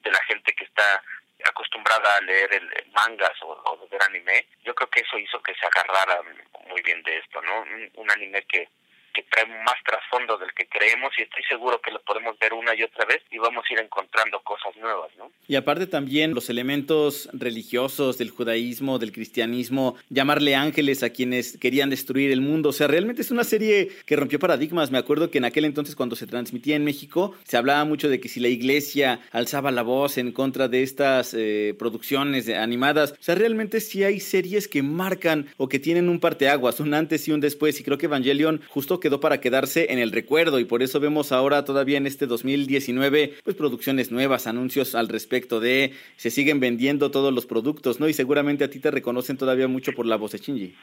de 0.02 0.12
la 0.12 0.20
gente 0.24 0.52
que 0.54 0.64
está 0.64 1.04
acostumbrada 1.46 2.18
a 2.18 2.22
leer 2.22 2.56
el, 2.56 2.92
mangas 2.92 3.40
o, 3.44 3.50
o, 3.50 3.88
ver 3.88 4.02
anime. 4.04 4.48
Yo 4.64 4.74
creo 4.74 4.90
que 4.90 5.02
eso 5.02 5.20
hizo 5.20 5.42
que 5.44 5.54
se 5.54 5.66
agarrara 5.68 6.24
muy 6.68 6.82
bien 6.82 7.04
de 7.04 7.18
esto, 7.18 7.40
¿no? 7.44 7.62
Un, 7.62 7.92
un 7.96 8.12
anime 8.12 8.42
que 8.44 8.68
que 9.14 9.24
trae 9.24 9.48
más 9.48 9.82
trasfondo 9.84 10.38
del 10.38 10.54
que 10.54 10.68
creemos 10.68 11.12
y 11.18 11.24
estoy 11.24 11.44
seguro 11.46 11.82
que 11.82 11.90
lo 11.90 12.00
podemos 12.04 12.38
ver 12.38 12.54
una 12.54 12.76
y 12.76 12.84
otra 12.84 13.04
vez 13.06 13.24
y 13.32 13.40
vamos 13.40 13.66
a 13.68 13.74
ir 13.74 13.80
encontrando 13.80 14.40
cosas 14.44 14.76
nuevas, 14.76 15.10
¿no? 15.16 15.27
Y 15.48 15.56
aparte 15.56 15.88
también 15.88 16.34
los 16.34 16.50
elementos 16.50 17.30
religiosos 17.34 18.18
del 18.18 18.30
judaísmo, 18.30 19.00
del 19.00 19.12
cristianismo, 19.12 19.96
llamarle 20.10 20.56
ángeles 20.56 21.04
a 21.04 21.10
quienes 21.10 21.58
querían 21.58 21.90
destruir 21.90 22.32
el 22.32 22.42
mundo, 22.42 22.70
o 22.70 22.74
sea, 22.74 22.88
realmente 22.88 23.22
es 23.22 23.32
una 23.32 23.44
serie 23.44 23.90
que 24.06 24.16
rompió 24.16 24.40
paradigmas. 24.40 24.92
Me 24.92 24.98
acuerdo 24.98 25.32
que 25.32 25.38
en 25.38 25.46
aquel 25.46 25.66
entonces 25.66 25.96
cuando 25.96 26.16
se 26.16 26.28
transmitía 26.28 26.76
en 26.76 26.84
México 26.84 27.34
se 27.46 27.56
hablaba 27.56 27.86
mucho 27.86 28.10
de 28.10 28.20
que 28.20 28.30
si 28.30 28.40
la 28.40 28.50
iglesia 28.50 29.22
alzaba 29.32 29.72
la 29.72 29.84
voz 29.84 30.18
en 30.18 30.34
contra 30.34 30.68
de 30.68 30.84
estas 30.84 31.34
eh, 31.34 31.74
producciones 31.80 32.50
animadas, 32.50 33.14
o 33.14 33.24
sea, 33.24 33.36
realmente 33.36 33.80
sí 33.80 34.04
hay 34.04 34.20
series 34.20 34.68
que 34.68 34.84
marcan 34.84 35.48
o 35.56 35.70
que 35.70 35.80
tienen 35.80 36.10
un 36.10 36.20
parteaguas, 36.20 36.82
un 36.82 36.94
antes 36.94 37.26
y 37.28 37.32
un 37.32 37.40
después. 37.40 37.80
Y 37.80 37.84
creo 37.84 37.98
que 37.98 38.08
Evangelion 38.08 38.62
justo 38.68 39.00
que 39.00 39.08
quedó 39.08 39.08
quedó 39.08 39.22
para 39.22 39.40
quedarse 39.40 39.88
en 39.94 40.00
el 40.00 40.12
recuerdo. 40.12 40.60
Y 40.60 40.66
por 40.66 40.84
eso 40.84 41.00
vemos 41.00 41.32
ahora 41.32 41.64
todavía 41.64 41.98
en 41.98 42.08
este 42.08 42.28
2019 42.28 43.36
pues 43.46 43.56
producciones 43.56 44.12
nuevas, 44.12 44.48
anuncios 44.48 44.94
al 44.94 45.08
respecto 45.08 45.37
de 45.60 45.94
se 46.16 46.32
siguen 46.32 46.60
vendiendo 46.60 47.12
todos 47.12 47.34
los 47.34 47.46
productos, 47.46 48.00
¿no? 48.00 48.08
Y 48.08 48.14
seguramente 48.14 48.64
a 48.64 48.70
ti 48.70 48.80
te 48.80 48.92
reconocen 48.92 49.38
todavía 49.38 49.68
mucho 49.68 49.94
por 49.94 50.06
la 50.06 50.18
voz 50.18 50.32
de 50.32 50.40
Shinji. 50.40 50.76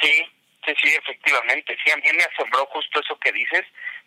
Sí, 0.00 0.22
sí, 0.66 0.74
sí, 0.82 0.88
efectivamente. 0.94 1.76
Sí, 1.84 1.90
a 1.90 1.96
mí 1.96 2.02
me 2.16 2.24
asombró 2.24 2.66
justo 2.66 3.00
eso 3.00 3.18
que 3.18 3.32
dices, 3.32 3.62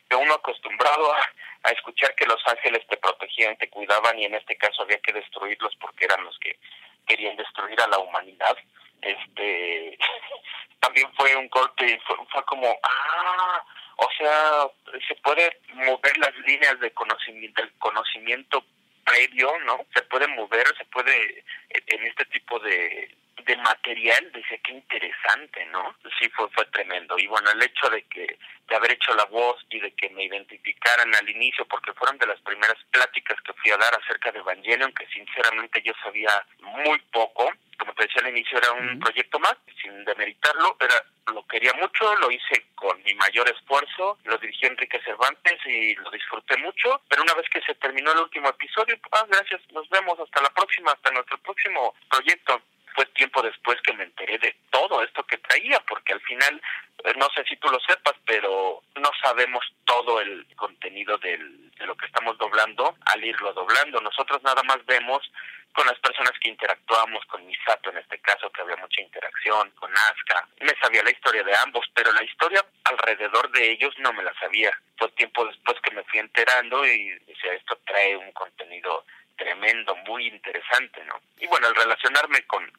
que 0.10 0.16
uno 0.16 0.34
acostumbrado 0.34 1.14
a, 1.14 1.72
escuchar 1.72 2.14
que 2.14 2.28
los 2.28 2.40
ángeles 2.46 2.86
te 2.88 2.98
protegían, 2.98 3.58
te 3.58 3.68
cuidaban 3.70 4.20
y 4.20 4.26
en 4.26 4.36
este 4.36 4.56
caso 4.56 4.84
había 4.84 5.00
que 5.00 5.14
destruirlos 5.14 5.76
porque 5.78 6.06
eran 6.06 6.24
los 6.24 6.38
que 6.38 6.60
querían 7.08 7.36
destruir 7.38 7.82
a 7.82 7.88
la 7.88 7.98
humanidad. 7.98 8.56
Este 9.02 9.98
también 10.80 11.08
fue 11.16 11.36
un 11.36 11.50
golpe, 11.50 12.00
fue, 12.06 12.16
fue 12.32 12.46
como, 12.46 12.78
ah, 12.84 13.66
o 13.98 14.10
sea, 14.18 14.68
se 15.08 15.16
puede 15.16 15.60
mover 15.74 16.18
las 16.18 16.36
líneas 16.46 16.80
de 16.80 16.92
conocimiento, 16.92 17.62
del 17.62 17.72
conocimiento 17.80 18.64
previo, 19.06 19.52
¿no? 19.66 19.86
Se 19.94 20.02
puede 20.04 20.28
mover, 20.28 20.66
se 20.78 20.86
puede, 20.86 21.44
en 21.70 22.04
este 22.08 22.26
tipo 22.26 22.60
de, 22.60 23.16
de 23.44 23.58
material, 23.58 24.32
decía 24.32 24.58
qué 24.64 24.72
interesante, 24.72 25.66
¿no? 25.68 25.96
Sí, 26.20 26.30
fue, 26.30 26.50
fue 26.50 26.66
tremendo. 26.66 27.18
Y 27.18 27.28
bueno, 27.28 27.52
el 27.52 27.62
hecho 27.62 27.90
de 27.90 28.04
que, 28.04 28.38
de 28.68 28.76
haber 28.76 28.94
hecho 28.94 29.14
la 29.14 29.26
voz 29.26 29.64
y 29.70 29.80
de 29.80 29.92
que 29.92 30.10
me 30.10 30.24
identificaran 30.24 31.14
al 31.14 31.30
inicio, 31.30 31.66
porque 31.66 31.94
fueron 31.94 32.18
de 32.18 32.28
las 32.28 32.40
primeras 32.42 32.78
pláticas 32.92 33.40
que 33.42 33.54
fui 33.54 33.72
a 33.72 33.78
dar 33.78 33.94
acerca 33.96 34.32
de 34.32 34.40
Evangelion, 34.40 34.94
que 34.94 35.06
sinceramente 35.08 35.82
yo 35.84 35.94
sabía 36.02 36.46
muy 36.60 37.00
poco, 37.12 37.52
como 37.78 37.94
te 37.94 38.04
decía 38.04 38.22
al 38.22 38.30
inicio, 38.30 38.58
era 38.58 38.72
un 38.72 39.00
proyecto 39.00 39.40
más, 39.40 39.56
sin 39.82 40.06
demeritarlo, 40.06 40.78
era 40.80 41.04
lo 41.34 41.46
quería 41.48 41.74
mucho, 41.74 42.16
lo 42.18 42.30
hice 42.30 42.66
con 42.76 43.02
mi 43.04 43.14
mayor 43.16 43.50
esfuerzo, 43.50 44.18
lo 44.26 44.38
dirigió 44.38 44.70
Enrique 44.70 45.02
Cervantes 45.04 45.58
y 45.66 45.96
lo 45.96 46.12
disfruté 46.12 46.56
mucho, 46.58 47.02
pero 47.10 47.24
una 47.24 47.34
vez 47.34 47.50
que 47.50 47.62
se 47.62 47.74
terminó 47.76 48.12
el 48.12 48.20
último 48.20 48.50
episodio, 48.50 48.98
ah, 49.12 49.26
gracias, 49.28 49.62
nos 49.72 49.90
vemos, 49.90 50.20
hasta 50.20 50.42
la 50.42 50.50
próxima, 50.50 50.92
hasta 50.92 51.12
nuestro 51.12 51.38
próximo 51.40 51.96
proyecto. 52.10 52.62
Fue 52.96 53.06
tiempo 53.08 53.42
después 53.42 53.82
que 53.82 53.94
me 53.94 54.06
enteré 54.06 54.38
de 54.38 54.56
todo 54.72 55.04
esto 55.04 55.24
que 55.24 55.38
traía, 55.38 55.80
porque 55.82 56.14
al 56.14 56.22
final, 56.22 56.62
eh, 57.04 57.14
no 57.18 57.28
sé 57.36 57.44
si 57.44 57.58
tú 57.58 57.70
lo 57.70 57.80
sepas, 57.82 58.16
pero 58.26 58.82
no 58.96 59.12
sabemos 59.22 59.66
todo 59.84 60.22
el 60.22 60.48
contenido 60.56 61.18
del, 61.18 61.72
de 61.72 61.86
lo 61.86 61.96
que 61.96 62.06
estamos 62.06 62.38
doblando 62.38 62.96
al 63.06 63.24
irlo 63.24 63.54
doblando. 63.54 64.00
Nosotros 64.00 64.42
nada 64.44 64.64
más 64.64 64.84
vemos 64.86 65.30
con 65.76 65.86
las 65.88 66.00
personas 66.00 66.32
que 66.40 66.50
interactuamos, 66.50 67.26
con 67.26 67.46
Misato 67.46 67.90
en 67.90 67.98
este 67.98 68.18
caso, 68.20 68.50
que 68.50 68.62
había 68.62 68.78
mucha 68.78 69.02
interacción, 69.02 69.70
con 69.72 69.92
Asuka. 69.92 70.48
Me 70.62 70.74
sabía 70.82 71.04
la 71.04 71.12
historia 71.12 71.44
de 71.44 71.56
ambos, 71.58 71.86
pero 71.94 72.14
la 72.14 72.24
historia 72.24 72.66
alrededor 72.86 73.52
de 73.52 73.72
ellos 73.72 73.94
no 74.00 74.14
me 74.14 74.24
la 74.24 74.34
sabía. 74.40 74.72
Fue 74.98 75.10
tiempo 75.10 75.46
después 75.46 75.78
que 75.82 75.94
me 75.94 76.04
fui 76.06 76.20
enterando 76.20 76.86
y 76.86 77.10
decía, 77.28 77.54
esto 77.54 77.78
trae 77.86 78.16
un 78.16 78.32
contenido 78.32 79.04
tremendo, 79.36 79.96
muy 80.08 80.28
interesante, 80.28 81.04
¿no? 81.04 81.20
Y 81.40 81.48
bueno, 81.48 81.68
el 81.68 81.76
relacionarme 81.76 82.42
con 82.44 82.72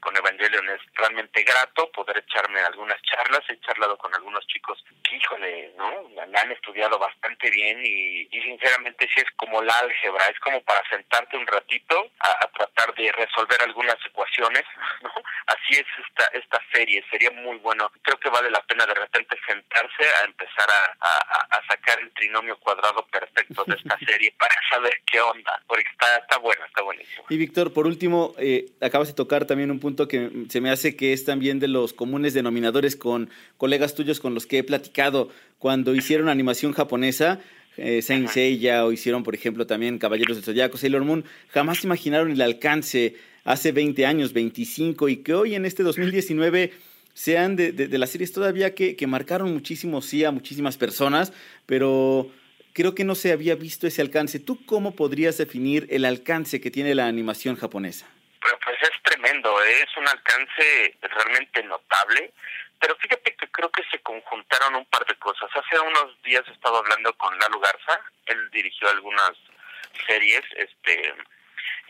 Evangelion 0.47 0.69
es 0.75 0.81
realmente 0.95 1.43
grato, 1.43 1.91
poder 1.93 2.19
echarme 2.19 2.61
algunas 2.61 3.01
charlas, 3.03 3.43
he 3.49 3.59
charlado 3.61 3.97
con 3.99 4.15
algunos 4.15 4.47
chicos 4.47 4.83
que, 5.03 5.17
híjole, 5.17 5.73
¿no? 5.77 6.09
La 6.15 6.41
han 6.41 6.53
estudiado 6.53 6.99
bastante 6.99 7.51
bien 7.51 7.81
y, 7.85 8.29
y 8.31 8.43
sinceramente 8.43 9.09
sí 9.13 9.21
es 9.21 9.31
como 9.57 9.65
la 9.65 9.79
álgebra, 9.79 10.27
es 10.27 10.39
como 10.41 10.61
para 10.63 10.83
sentarte 10.91 11.37
un 11.37 11.47
ratito 11.47 12.11
a, 12.21 12.45
a 12.45 12.49
tratar 12.49 12.95
de 12.95 13.11
resolver 13.13 13.59
algunas 13.63 13.97
ecuaciones, 14.05 14.65
¿no? 15.03 15.11
Así 15.47 15.81
es 15.81 15.87
esta, 16.07 16.27
esta 16.39 16.61
serie, 16.73 17.03
sería 17.11 17.31
muy 17.31 17.57
bueno. 17.59 17.91
Creo 18.03 18.19
que 18.19 18.29
vale 18.29 18.51
la 18.51 18.63
pena 18.63 18.85
de 18.87 18.95
repente 18.95 19.37
sentarse 19.47 20.05
a 20.21 20.27
empezar 20.27 20.69
a, 20.69 21.07
a, 21.07 21.59
a 21.59 21.67
sacar 21.69 22.01
el 22.01 22.11
trinomio 22.13 22.59
cuadrado 22.59 23.07
perfecto 23.07 23.65
de 23.67 23.77
esta 23.77 23.99
serie 24.07 24.35
para 24.39 24.55
saber 24.71 25.01
qué 25.07 25.21
onda, 25.21 25.63
porque 25.67 25.89
está, 25.91 26.17
está 26.17 26.39
bueno, 26.39 26.65
está 26.67 26.83
buenísimo. 26.83 27.25
Y 27.31 27.37
Víctor, 27.37 27.73
por 27.73 27.87
último, 27.87 28.35
eh, 28.39 28.67
acabas 28.83 29.09
de 29.09 29.15
tocar 29.15 29.47
también 29.47 29.71
un 29.71 29.81
punto 29.81 30.09
que 30.09 30.31
se 30.51 30.61
me 30.61 30.71
hace 30.71 30.97
que 30.97 31.13
es 31.13 31.25
también 31.25 31.61
de 31.61 31.69
los 31.69 31.93
comunes 31.93 32.35
denominadores 32.35 32.97
con 32.97 33.31
colegas 33.57 33.95
tuyos 33.95 34.21
con 34.21 34.35
los 34.35 34.47
que 34.47 34.59
he 34.59 34.65
platicado 34.65 35.31
cuando 35.59 35.95
hicieron 35.95 36.29
animación 36.29 36.73
japonesa. 36.73 37.41
Eh, 37.77 38.03
Saint 38.03 38.29
Seiya 38.29 38.85
o 38.85 38.93
hicieron, 38.93 39.23
por 39.23 39.35
ejemplo, 39.35 39.67
también 39.67 39.99
Caballeros 39.99 40.37
del 40.37 40.45
Zodiaco, 40.45 40.79
Sailor 40.79 41.05
Moon, 41.05 41.25
jamás 41.49 41.85
imaginaron 41.85 42.31
el 42.31 42.41
alcance 42.41 43.17
hace 43.45 43.73
20 43.73 44.07
años, 44.07 44.33
25, 44.33 45.09
y 45.09 45.19
que 45.19 45.35
hoy 45.35 45.55
en 45.55 45.67
este 45.67 45.83
2019 45.83 46.73
sean 47.15 47.57
de, 47.57 47.73
de, 47.73 47.89
de 47.89 47.99
las 47.99 48.11
series 48.11 48.33
todavía 48.33 48.75
que, 48.75 48.97
que 48.97 49.07
marcaron 49.07 49.53
muchísimo, 49.53 50.03
sí, 50.03 50.25
a 50.25 50.31
muchísimas 50.31 50.77
personas, 50.77 51.33
pero 51.67 52.31
creo 52.77 52.95
que 52.95 53.05
no 53.05 53.15
se 53.15 53.33
había 53.33 53.55
visto 53.55 53.87
ese 53.87 54.03
alcance. 54.03 54.39
¿Tú 54.39 54.65
cómo 54.67 54.95
podrías 54.95 55.39
definir 55.39 55.87
el 55.89 56.05
alcance 56.05 56.61
que 56.61 56.71
tiene 56.71 56.95
la 56.95 57.07
animación 57.07 57.57
japonesa? 57.57 58.07
Pues 58.41 58.77
es 58.83 58.91
tremendo, 59.03 59.51
¿eh? 59.65 59.83
es 59.83 59.97
un 59.97 60.07
alcance 60.07 60.95
realmente 61.01 61.63
notable, 61.65 62.33
pero 62.79 62.95
fíjate 62.97 63.16
creo 63.57 63.71
que 63.71 63.83
se 63.91 63.99
conjuntaron 64.01 64.75
un 64.75 64.85
par 64.85 65.05
de 65.07 65.15
cosas. 65.15 65.49
Hace 65.55 65.81
unos 65.81 66.23
días 66.23 66.45
he 66.47 66.53
estado 66.53 66.77
hablando 66.77 67.13
con 67.15 67.37
Lalo 67.39 67.59
Garza, 67.59 68.01
él 68.27 68.51
dirigió 68.51 68.87
algunas 68.91 69.33
series, 70.07 70.43
este, 70.57 71.15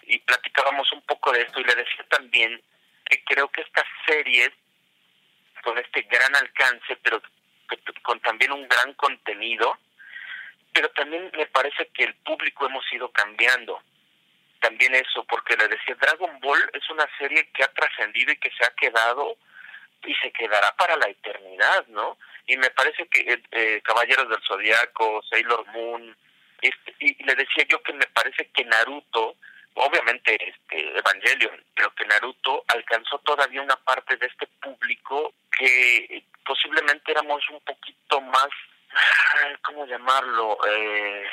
y 0.02 0.18
platicábamos 0.20 0.92
un 0.92 1.02
poco 1.02 1.32
de 1.32 1.42
esto 1.42 1.58
y 1.58 1.64
le 1.64 1.74
decía 1.74 2.06
también 2.08 2.62
que 3.04 3.24
creo 3.24 3.48
que 3.48 3.62
estas 3.62 3.84
series 4.06 4.50
con 5.64 5.76
este 5.78 6.02
gran 6.02 6.36
alcance, 6.36 6.96
pero 7.02 7.20
con 8.02 8.20
también 8.20 8.52
un 8.52 8.68
gran 8.68 8.94
contenido, 8.94 9.76
pero 10.72 10.88
también 10.90 11.32
me 11.36 11.46
parece 11.46 11.88
que 11.88 12.04
el 12.04 12.14
público 12.14 12.66
hemos 12.66 12.84
ido 12.92 13.10
cambiando. 13.10 13.82
También 14.60 14.94
eso, 14.94 15.24
porque 15.24 15.56
le 15.56 15.66
decía, 15.66 15.96
Dragon 15.96 16.38
Ball 16.38 16.70
es 16.72 16.88
una 16.90 17.08
serie 17.18 17.50
que 17.50 17.64
ha 17.64 17.72
trascendido 17.72 18.32
y 18.32 18.36
que 18.36 18.52
se 18.52 18.64
ha 18.64 18.70
quedado 18.76 19.36
y 20.04 20.14
se 20.14 20.30
quedará 20.32 20.72
para 20.76 20.96
la 20.96 21.08
eternidad, 21.08 21.86
¿no? 21.88 22.18
Y 22.46 22.56
me 22.56 22.70
parece 22.70 23.06
que 23.08 23.20
eh, 23.20 23.42
eh, 23.50 23.80
Caballeros 23.82 24.28
del 24.28 24.42
Zodiaco, 24.46 25.22
Sailor 25.28 25.66
Moon, 25.68 26.16
este, 26.60 26.94
y 27.00 27.22
le 27.24 27.34
decía 27.34 27.64
yo 27.68 27.82
que 27.82 27.92
me 27.92 28.06
parece 28.06 28.48
que 28.50 28.64
Naruto, 28.64 29.36
obviamente 29.74 30.38
este 30.48 30.98
Evangelion, 30.98 31.62
pero 31.74 31.94
que 31.94 32.06
Naruto 32.06 32.64
alcanzó 32.68 33.18
todavía 33.18 33.62
una 33.62 33.76
parte 33.76 34.16
de 34.16 34.26
este 34.26 34.46
público 34.62 35.34
que 35.58 36.24
posiblemente 36.44 37.10
éramos 37.10 37.42
un 37.50 37.60
poquito 37.60 38.20
más 38.20 38.48
¿cómo 39.62 39.86
llamarlo? 39.86 40.58
Eh, 40.66 41.24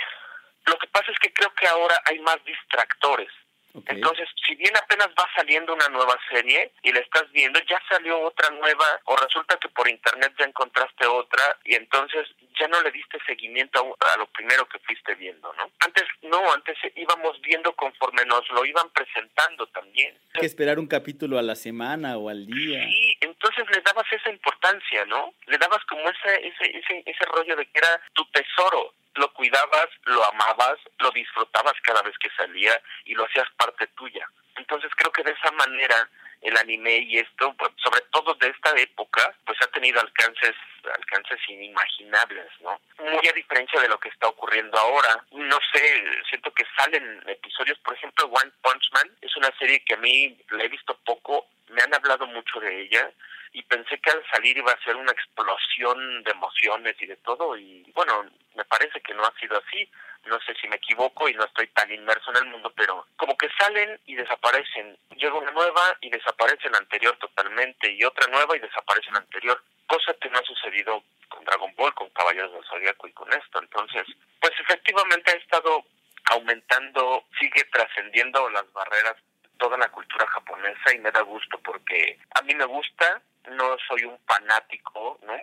lo 0.65 0.78
que 0.78 0.88
pasa 0.88 1.12
es 1.12 1.19
que 1.19 1.34
creo 1.34 1.54
que 1.54 1.67
ahora 1.67 1.99
hay 2.06 2.19
más 2.19 2.43
distractores. 2.45 3.30
Okay. 3.76 3.96
Entonces, 3.96 4.30
si 4.46 4.54
bien 4.56 4.76
apenas 4.78 5.10
va 5.20 5.28
saliendo 5.36 5.74
una 5.74 5.90
nueva 5.90 6.16
serie 6.30 6.72
y 6.84 6.92
la 6.92 7.00
estás 7.00 7.32
viendo, 7.32 7.60
ya 7.68 7.82
salió 7.90 8.20
otra 8.22 8.50
nueva 8.52 8.86
o 9.06 9.16
resulta 9.16 9.58
que 9.58 9.70
por 9.70 9.90
internet 9.90 10.32
ya 10.38 10.46
encontraste 10.46 11.08
otra 11.08 11.58
y 11.64 11.76
entonces 11.76 12.28
ya 12.60 12.68
no 12.68 12.82
le 12.84 12.92
diste 12.92 13.18
seguimiento 13.26 13.98
a, 14.00 14.14
a 14.14 14.18
lo 14.18 14.28
primero 14.28 14.68
que 14.68 14.78
fuiste 14.80 15.16
viendo, 15.16 15.52
¿no? 15.54 15.72
Antes 15.80 16.04
no, 16.22 16.54
antes 16.54 16.78
íbamos 16.96 17.42
viendo 17.42 17.74
conforme 17.74 18.24
nos 18.26 18.48
lo 18.52 18.64
iban 18.64 18.90
presentando 18.92 19.66
también. 19.68 20.16
Hay 20.34 20.42
que 20.42 20.46
esperar 20.46 20.78
un 20.78 20.88
capítulo 20.88 21.40
a 21.40 21.42
la 21.42 21.56
semana 21.56 22.18
o 22.18 22.30
al 22.30 22.46
día. 22.46 22.84
Sí, 22.84 23.18
entonces 23.22 23.66
le 23.72 23.82
dabas 23.82 24.06
esa 24.12 24.30
importancia, 24.30 25.06
¿no? 25.06 25.34
Le 25.48 25.58
dabas 25.58 25.84
como 25.86 26.02
ese 26.10 26.48
ese 26.48 26.78
ese, 26.78 27.04
ese 27.06 27.26
rollo 27.26 27.56
de 27.56 27.66
que 27.66 27.80
era 27.80 28.02
tu 28.14 28.24
tesoro 28.26 28.94
lo 29.15 29.32
cuidabas, 29.34 29.88
lo 30.06 30.23
amabas, 30.26 30.78
lo 30.99 31.12
disfrutabas 31.12 31.73
cada 31.84 32.02
vez 32.02 32.17
que 32.19 32.30
salía 32.32 32.80
y 33.06 33.13
lo 33.13 33.26
hacías 33.26 33.47
parte 33.58 33.88
tuya. 33.88 34.28
Entonces 34.56 34.91
creo 34.95 35.12
que 35.12 35.23
de 35.23 35.32
esa 35.32 35.52
manera 35.52 36.10
el 36.41 36.58
anime 36.58 36.97
y 36.97 37.17
esto, 37.19 37.54
pues, 37.58 37.71
sobre 37.78 38.02
todo 38.12 38.34
de 38.36 38.49
esta 38.49 38.76
época, 38.78 39.34
pues 39.45 39.58
ha 39.62 39.67
tenido 39.67 39.99
alcances 40.02 40.56
alcances 40.84 41.39
inimaginables, 41.47 42.47
¿no? 42.60 42.80
Muy 42.99 43.26
a 43.28 43.32
diferencia 43.32 43.80
de 43.80 43.88
lo 43.88 43.97
que 43.99 44.10
está 44.10 44.28
ocurriendo 44.28 44.78
ahora. 44.78 45.23
No 45.32 45.58
sé, 45.71 46.04
siento 46.30 46.54
que 46.54 46.65
salen 46.78 47.23
episodios, 47.26 47.78
por 47.80 47.95
ejemplo, 47.95 48.26
One 48.26 48.52
Punch 48.62 48.91
Man 48.91 49.10
es 49.21 49.34
una 49.38 49.49
serie 49.58 49.82
que 49.86 49.93
a 49.93 49.97
mí 49.97 50.38
la 50.49 50.65
he 50.65 50.67
visto 50.67 50.97
poco, 51.06 51.47
me 51.69 51.82
han 51.82 51.93
hablado 51.93 52.28
mucho 52.28 52.60
de 52.60 52.82
ella 52.82 53.10
y 53.54 53.62
pensé 53.63 54.00
que 54.00 54.12
al 54.12 54.24
salir 54.32 54.58
iba 54.58 54.72
a 54.72 54.84
ser 54.84 54.96
una 54.96 55.12
explosión 55.12 56.24
de 56.24 56.32
emociones 56.32 56.96
y 57.00 57.06
de 57.06 57.18
todo 57.18 57.56
y 57.56 57.84
bueno, 57.94 58.26
me 58.56 58.66
parece 58.66 59.00
que 59.02 59.13
no 59.13 59.24
ha 59.24 59.34
sido 59.39 59.58
así. 59.58 59.89
No 60.26 60.39
sé 60.42 60.54
si 60.56 60.68
me 60.70 60.78
equivoco 60.78 61.28
y 61.28 61.34
no 61.34 61.44
estoy 61.44 61.68
tan 61.68 61.92
inmerso 61.92 62.32
en 62.32 62.38
el 62.38 62.46
mundo, 62.46 62.72
pero 62.76 63.06
como 63.18 63.36
que 63.38 63.50
salen 63.60 64.00
y 64.06 64.16
desaparecen. 64.16 64.98
Llega 65.18 65.34
una 65.34 65.52
nueva 65.52 65.98
y 66.02 66.10
desaparece 66.10 66.70
la 66.70 66.78
anterior 66.78 67.16
totalmente 67.18 67.92
y 67.92 68.04
otra 68.06 68.28
nueva 68.28 68.56
y 68.56 68.60
desaparece 68.60 69.12
la 69.12 69.20
anterior. 69.20 69.62
Cosa 69.86 70.13
que 70.13 70.30
no 70.30 70.39
ha 70.39 70.44
sucedido 70.44 71.04
con 71.28 71.44
Dragon 71.44 71.74
Ball, 71.76 71.94
con 71.94 72.10
Caballeros 72.12 72.54
del 72.54 72.63
Zodíaco 72.63 73.08
y 73.08 73.13
con 73.13 73.34
esto. 73.34 73.60
Entonces, 73.60 74.08
pues 74.39 74.54
efectivamente 74.62 75.32
ha 75.32 75.36
estado 75.36 75.84
aumentando, 76.32 77.26
sigue 77.38 77.66
trascendiendo 77.66 78.50
las 78.50 78.72
barreras 78.72 79.18
toda 79.58 79.78
la 79.78 79.89
cultura 79.89 80.26
japonesa 80.28 80.94
y 80.94 81.00
me 81.00 81.12
da 81.12 81.22
gusto 81.22 81.60
porque 81.60 82.18
a 82.36 82.42
mí 82.42 82.56
me 82.56 82.66
gusta 82.66 83.22
no 83.51 83.77
soy 83.88 84.06
un 84.06 84.17
fanático, 84.25 85.19
¿no? 85.23 85.34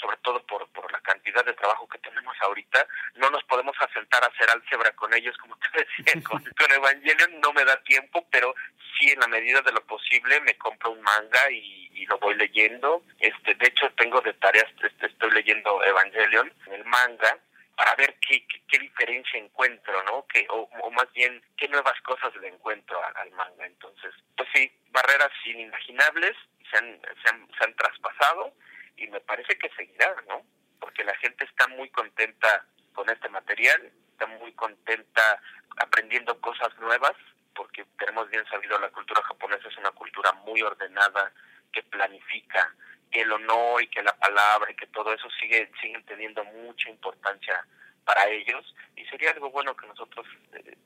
sobre 0.00 0.16
todo 0.18 0.44
por, 0.46 0.66
por 0.68 0.90
la 0.90 1.00
cantidad 1.00 1.44
de 1.44 1.52
trabajo 1.54 1.88
que 1.88 1.98
tenemos 1.98 2.34
ahorita, 2.40 2.86
no 3.16 3.30
nos 3.30 3.44
podemos 3.44 3.76
asentar 3.80 4.22
a 4.24 4.28
hacer 4.28 4.50
álgebra 4.50 4.92
con 4.92 5.12
ellos, 5.14 5.36
como 5.38 5.56
te 5.56 5.84
decía, 5.84 6.22
con, 6.24 6.42
con 6.58 6.72
Evangelion 6.72 7.40
no 7.40 7.52
me 7.52 7.64
da 7.64 7.76
tiempo, 7.82 8.26
pero 8.30 8.54
sí 8.98 9.10
en 9.10 9.20
la 9.20 9.28
medida 9.28 9.60
de 9.62 9.72
lo 9.72 9.84
posible 9.86 10.40
me 10.40 10.56
compro 10.56 10.92
un 10.92 11.02
manga 11.02 11.50
y, 11.50 11.78
lo 12.06 12.18
voy 12.18 12.34
leyendo. 12.34 13.04
Este, 13.20 13.54
de 13.54 13.68
hecho 13.68 13.88
tengo 13.92 14.20
de 14.22 14.32
tareas, 14.32 14.66
este, 14.82 15.06
estoy 15.06 15.30
leyendo 15.30 15.84
Evangelion 15.84 16.52
en 16.66 16.72
el 16.72 16.84
manga 16.86 17.38
para 17.76 17.94
ver 17.94 18.16
qué, 18.26 18.44
qué, 18.66 18.78
diferencia 18.80 19.38
encuentro, 19.38 20.02
¿no? 20.02 20.26
Que, 20.26 20.44
o, 20.50 20.90
más 20.90 21.12
bien, 21.12 21.40
qué 21.56 21.68
nuevas 21.68 22.00
cosas 22.00 22.34
le 22.40 22.48
encuentro 22.48 23.00
al, 23.04 23.16
al 23.16 23.30
manga. 23.30 23.64
Entonces, 23.64 24.12
pues 24.36 24.48
sí, 24.52 24.72
barreras 24.90 25.30
inimaginables 25.44 26.36
se 26.70 26.78
han, 26.78 27.00
se 27.22 27.28
han, 27.30 27.48
se 27.58 27.64
han 27.64 27.74
traspasado 27.74 28.54
y 28.96 29.06
me 29.08 29.20
parece 29.20 29.58
que 29.58 29.70
seguirá, 29.70 30.14
¿no? 30.28 30.44
Porque 30.78 31.04
la 31.04 31.16
gente 31.16 31.44
está 31.44 31.66
muy 31.68 31.88
contenta 31.90 32.66
con 32.92 33.08
este 33.10 33.28
material, 33.28 33.92
está 34.12 34.26
muy 34.26 34.52
contenta 34.52 35.40
aprendiendo 35.76 36.40
cosas 36.40 36.68
nuevas, 36.78 37.14
porque 37.54 37.84
tenemos 37.98 38.28
bien 38.30 38.44
sabido 38.46 38.78
la 38.78 38.90
cultura 38.90 39.22
japonesa 39.22 39.68
es 39.68 39.76
una 39.78 39.90
cultura 39.92 40.32
muy 40.32 40.62
ordenada, 40.62 41.32
que 41.72 41.82
planifica, 41.84 42.74
que 43.10 43.22
el 43.22 43.32
honor 43.32 43.82
y 43.82 43.88
que 43.88 44.02
la 44.02 44.16
palabra 44.16 44.70
y 44.70 44.74
que 44.74 44.86
todo 44.88 45.12
eso 45.12 45.28
sigue 45.40 45.70
siguen 45.80 46.04
teniendo 46.04 46.44
mucha 46.44 46.88
importancia 46.90 47.64
para 48.04 48.28
ellos 48.28 48.74
y 48.96 49.04
sería 49.06 49.30
algo 49.30 49.50
bueno 49.50 49.76
que 49.76 49.86
nosotros 49.86 50.26
eh, 50.52 50.76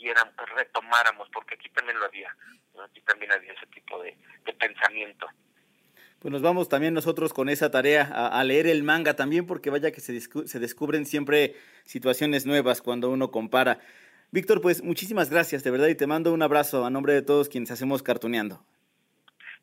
siguieran, 0.00 0.32
retomáramos, 0.56 1.28
porque 1.30 1.54
aquí 1.54 1.68
también 1.68 1.98
lo 1.98 2.06
había, 2.06 2.34
aquí 2.84 3.00
también 3.02 3.32
había 3.32 3.52
ese 3.52 3.66
tipo 3.66 4.02
de 4.02 4.16
pensamiento 4.58 5.26
pues 6.20 6.32
nos 6.32 6.42
vamos 6.42 6.68
también 6.68 6.92
nosotros 6.92 7.32
con 7.32 7.48
esa 7.48 7.70
tarea 7.70 8.02
a, 8.02 8.44
leer 8.44 8.66
el 8.66 8.82
manga 8.82 9.16
también, 9.16 9.46
porque 9.46 9.70
vaya 9.70 9.90
que 9.90 10.02
se, 10.02 10.20
se, 10.20 10.58
descubren 10.58 11.06
siempre 11.06 11.56
situaciones 11.86 12.44
nuevas 12.44 12.82
cuando 12.82 13.08
uno 13.08 13.30
compara. 13.30 13.80
Víctor, 14.30 14.60
pues 14.60 14.84
muchísimas 14.84 15.30
gracias, 15.30 15.64
de 15.64 15.70
verdad, 15.70 15.88
y 15.88 15.94
te 15.94 16.06
mando 16.06 16.34
un 16.34 16.42
abrazo 16.42 16.84
a 16.84 16.90
nombre 16.90 17.14
de 17.14 17.22
todos 17.22 17.48
quienes 17.48 17.70
hacemos 17.70 18.02
cartuneando. 18.02 18.62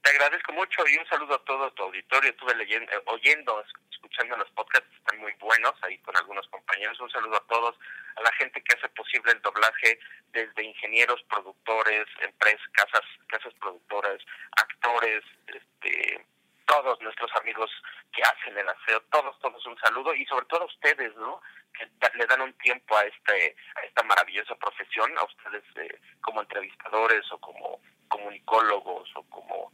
Te 0.07 0.13
agradezco 0.13 0.53
mucho 0.53 0.87
y 0.87 0.95
un 0.95 1.05
saludo 1.09 1.35
a 1.35 1.43
todo 1.43 1.69
tu 1.71 1.83
auditorio. 1.83 2.29
Estuve 2.29 2.55
leyendo, 2.55 2.89
eh, 2.93 3.01
oyendo, 3.07 3.61
escuchando 3.91 4.37
los 4.37 4.49
podcasts, 4.51 4.87
están 4.95 5.19
muy 5.19 5.33
buenos 5.33 5.73
ahí 5.81 5.97
con 5.97 6.15
algunos 6.15 6.47
compañeros. 6.47 6.97
Un 7.01 7.11
saludo 7.11 7.35
a 7.35 7.45
todos, 7.47 7.75
a 8.15 8.21
la 8.21 8.31
gente 8.39 8.63
que 8.63 8.73
hace 8.77 8.87
posible 8.87 9.33
el 9.33 9.41
doblaje, 9.41 9.99
desde 10.31 10.63
ingenieros, 10.63 11.21
productores, 11.23 12.07
empresas, 12.21 12.65
casas, 12.71 13.01
casas 13.27 13.53
productoras, 13.55 14.19
actores, 14.55 15.25
este, 15.47 16.25
todos 16.65 17.01
nuestros 17.01 17.29
amigos 17.41 17.69
que 18.15 18.23
hacen 18.23 18.57
el 18.57 18.69
aseo, 18.69 19.01
todos, 19.11 19.37
todos 19.41 19.65
un 19.65 19.77
saludo 19.79 20.15
y 20.15 20.25
sobre 20.27 20.45
todo 20.45 20.61
a 20.61 20.67
ustedes, 20.67 21.13
¿no? 21.17 21.41
Que 21.73 21.85
le 22.17 22.25
dan 22.27 22.39
un 22.39 22.53
tiempo 22.59 22.95
a 22.95 23.03
este 23.03 23.57
a 23.75 23.81
esta 23.81 24.03
maravillosa 24.03 24.55
profesión, 24.55 25.11
a 25.17 25.25
ustedes 25.25 25.65
eh, 25.75 25.99
como 26.21 26.39
entrevistadores 26.39 27.29
o 27.33 27.37
como 27.39 27.81
comunicólogos 28.07 29.09
o 29.15 29.23
como 29.23 29.73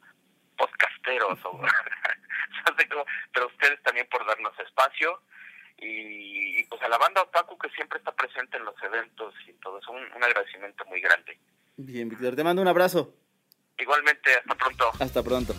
podcasteros, 0.64 1.40
o, 1.46 1.60
pero 3.34 3.48
ustedes 3.48 3.82
también 3.84 4.08
por 4.10 4.26
darnos 4.26 4.58
espacio 4.60 5.22
y, 5.78 6.64
pues 6.66 6.82
a 6.82 6.88
la 6.88 6.98
banda 6.98 7.22
Otaku 7.22 7.58
que 7.58 7.70
siempre 7.72 8.00
está 8.00 8.14
presente 8.16 8.58
en 8.58 8.66
los 8.66 8.76
eventos 8.82 9.34
y 9.48 9.54
todo 9.54 9.80
eso, 9.80 9.92
un, 9.92 10.04
un 10.16 10.24
agradecimiento 10.24 10.86
muy 10.86 11.02
grande. 11.02 11.38
Bien, 11.76 12.08
Víctor, 12.08 12.36
te 12.36 12.44
mando 12.44 12.62
un 12.62 12.68
abrazo. 12.68 13.14
Igualmente, 13.78 14.38
hasta 14.38 14.56
pronto. 14.56 14.92
Hasta 15.00 15.24
pronto. 15.24 15.56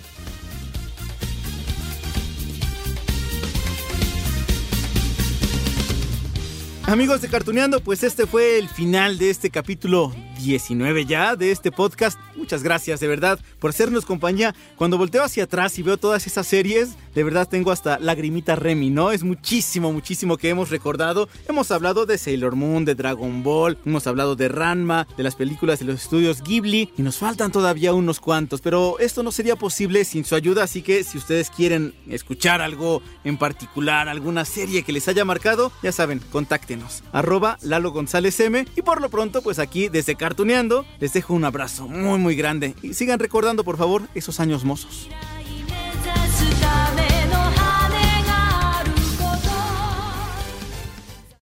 Amigos 6.87 7.21
de 7.23 7.29
Cartuneando, 7.29 7.81
pues 7.81 8.03
este 8.03 8.27
fue 8.27 8.59
el 8.59 8.69
final 8.69 9.19
de 9.19 9.31
este 9.31 9.51
capítulo 9.51 10.13
19 10.45 11.07
ya 11.07 11.37
de 11.37 11.51
este 11.51 11.73
podcast. 11.73 12.19
Muchas 12.37 12.63
gracias 12.63 13.01
de 13.01 13.09
verdad 13.09 13.39
por 13.59 13.71
hacernos 13.71 14.05
compañía. 14.05 14.55
Cuando 14.77 14.99
volteo 14.99 15.25
hacia 15.25 15.45
atrás 15.45 15.79
y 15.79 15.83
veo 15.83 15.97
todas 15.97 16.27
esas 16.27 16.47
series, 16.47 16.91
de 17.15 17.25
verdad 17.25 17.49
tengo 17.49 17.71
hasta 17.71 17.99
lagrimita 17.99 18.57
Remy, 18.57 18.91
¿no? 18.91 19.11
Es 19.11 19.23
muchísimo, 19.23 19.93
muchísimo 19.93 20.37
que 20.37 20.51
hemos 20.51 20.71
recordado. 20.71 21.29
Hemos 21.49 21.71
hablado 21.71 22.07
de 22.07 22.19
Sailor 22.19 22.57
Moon, 22.57 22.85
de 22.85 22.95
Dragon 22.95 23.43
Ball, 23.43 23.79
hemos 23.87 24.07
hablado 24.07 24.37
de 24.37 24.49
Ranma, 24.49 25.07
de 25.17 25.23
las 25.23 25.35
películas 25.35 25.79
de 25.79 25.87
los 25.87 26.03
estudios 26.03 26.43
Ghibli 26.43 26.93
y 26.97 27.03
nos 27.03 27.17
faltan 27.17 27.53
todavía 27.53 27.95
unos 27.95 28.21
cuantos, 28.21 28.61
pero 28.61 28.99
esto 28.99 29.23
no 29.23 29.33
sería 29.33 29.57
posible 29.57 30.05
sin 30.05 30.25
su 30.25 30.35
ayuda, 30.35 30.65
así 30.65 30.83
que 30.83 31.05
si 31.05 31.19
ustedes 31.19 31.51
quieren 31.51 31.95
escuchar 32.09 32.61
algo 32.61 33.03
en 33.25 33.39
particular, 33.39 34.09
alguna 34.09 34.45
serie 34.45 34.83
que 34.83 34.93
les 34.93 35.09
haya 35.09 35.25
marcado, 35.25 35.73
ya 35.83 35.93
saben, 35.93 36.21
contáctenos. 36.31 37.03
Arroba 37.13 37.59
Lalo 37.63 37.93
González 37.93 38.39
M 38.41 38.67
y 38.77 38.83
por 38.83 39.01
lo 39.01 39.09
pronto, 39.09 39.43
pues 39.43 39.59
aquí 39.59 39.89
desde 39.89 40.17
Cartoon 40.35 40.85
les 40.99 41.13
dejo 41.13 41.33
un 41.33 41.45
abrazo 41.45 41.87
muy 41.87 42.19
muy 42.19 42.35
grande 42.35 42.75
y 42.83 42.95
sigan 42.95 43.21
recordando 43.21 43.63
por 43.63 43.77
favor 43.77 44.03
esos 44.17 44.41
años 44.41 44.65
mozos. 44.65 45.09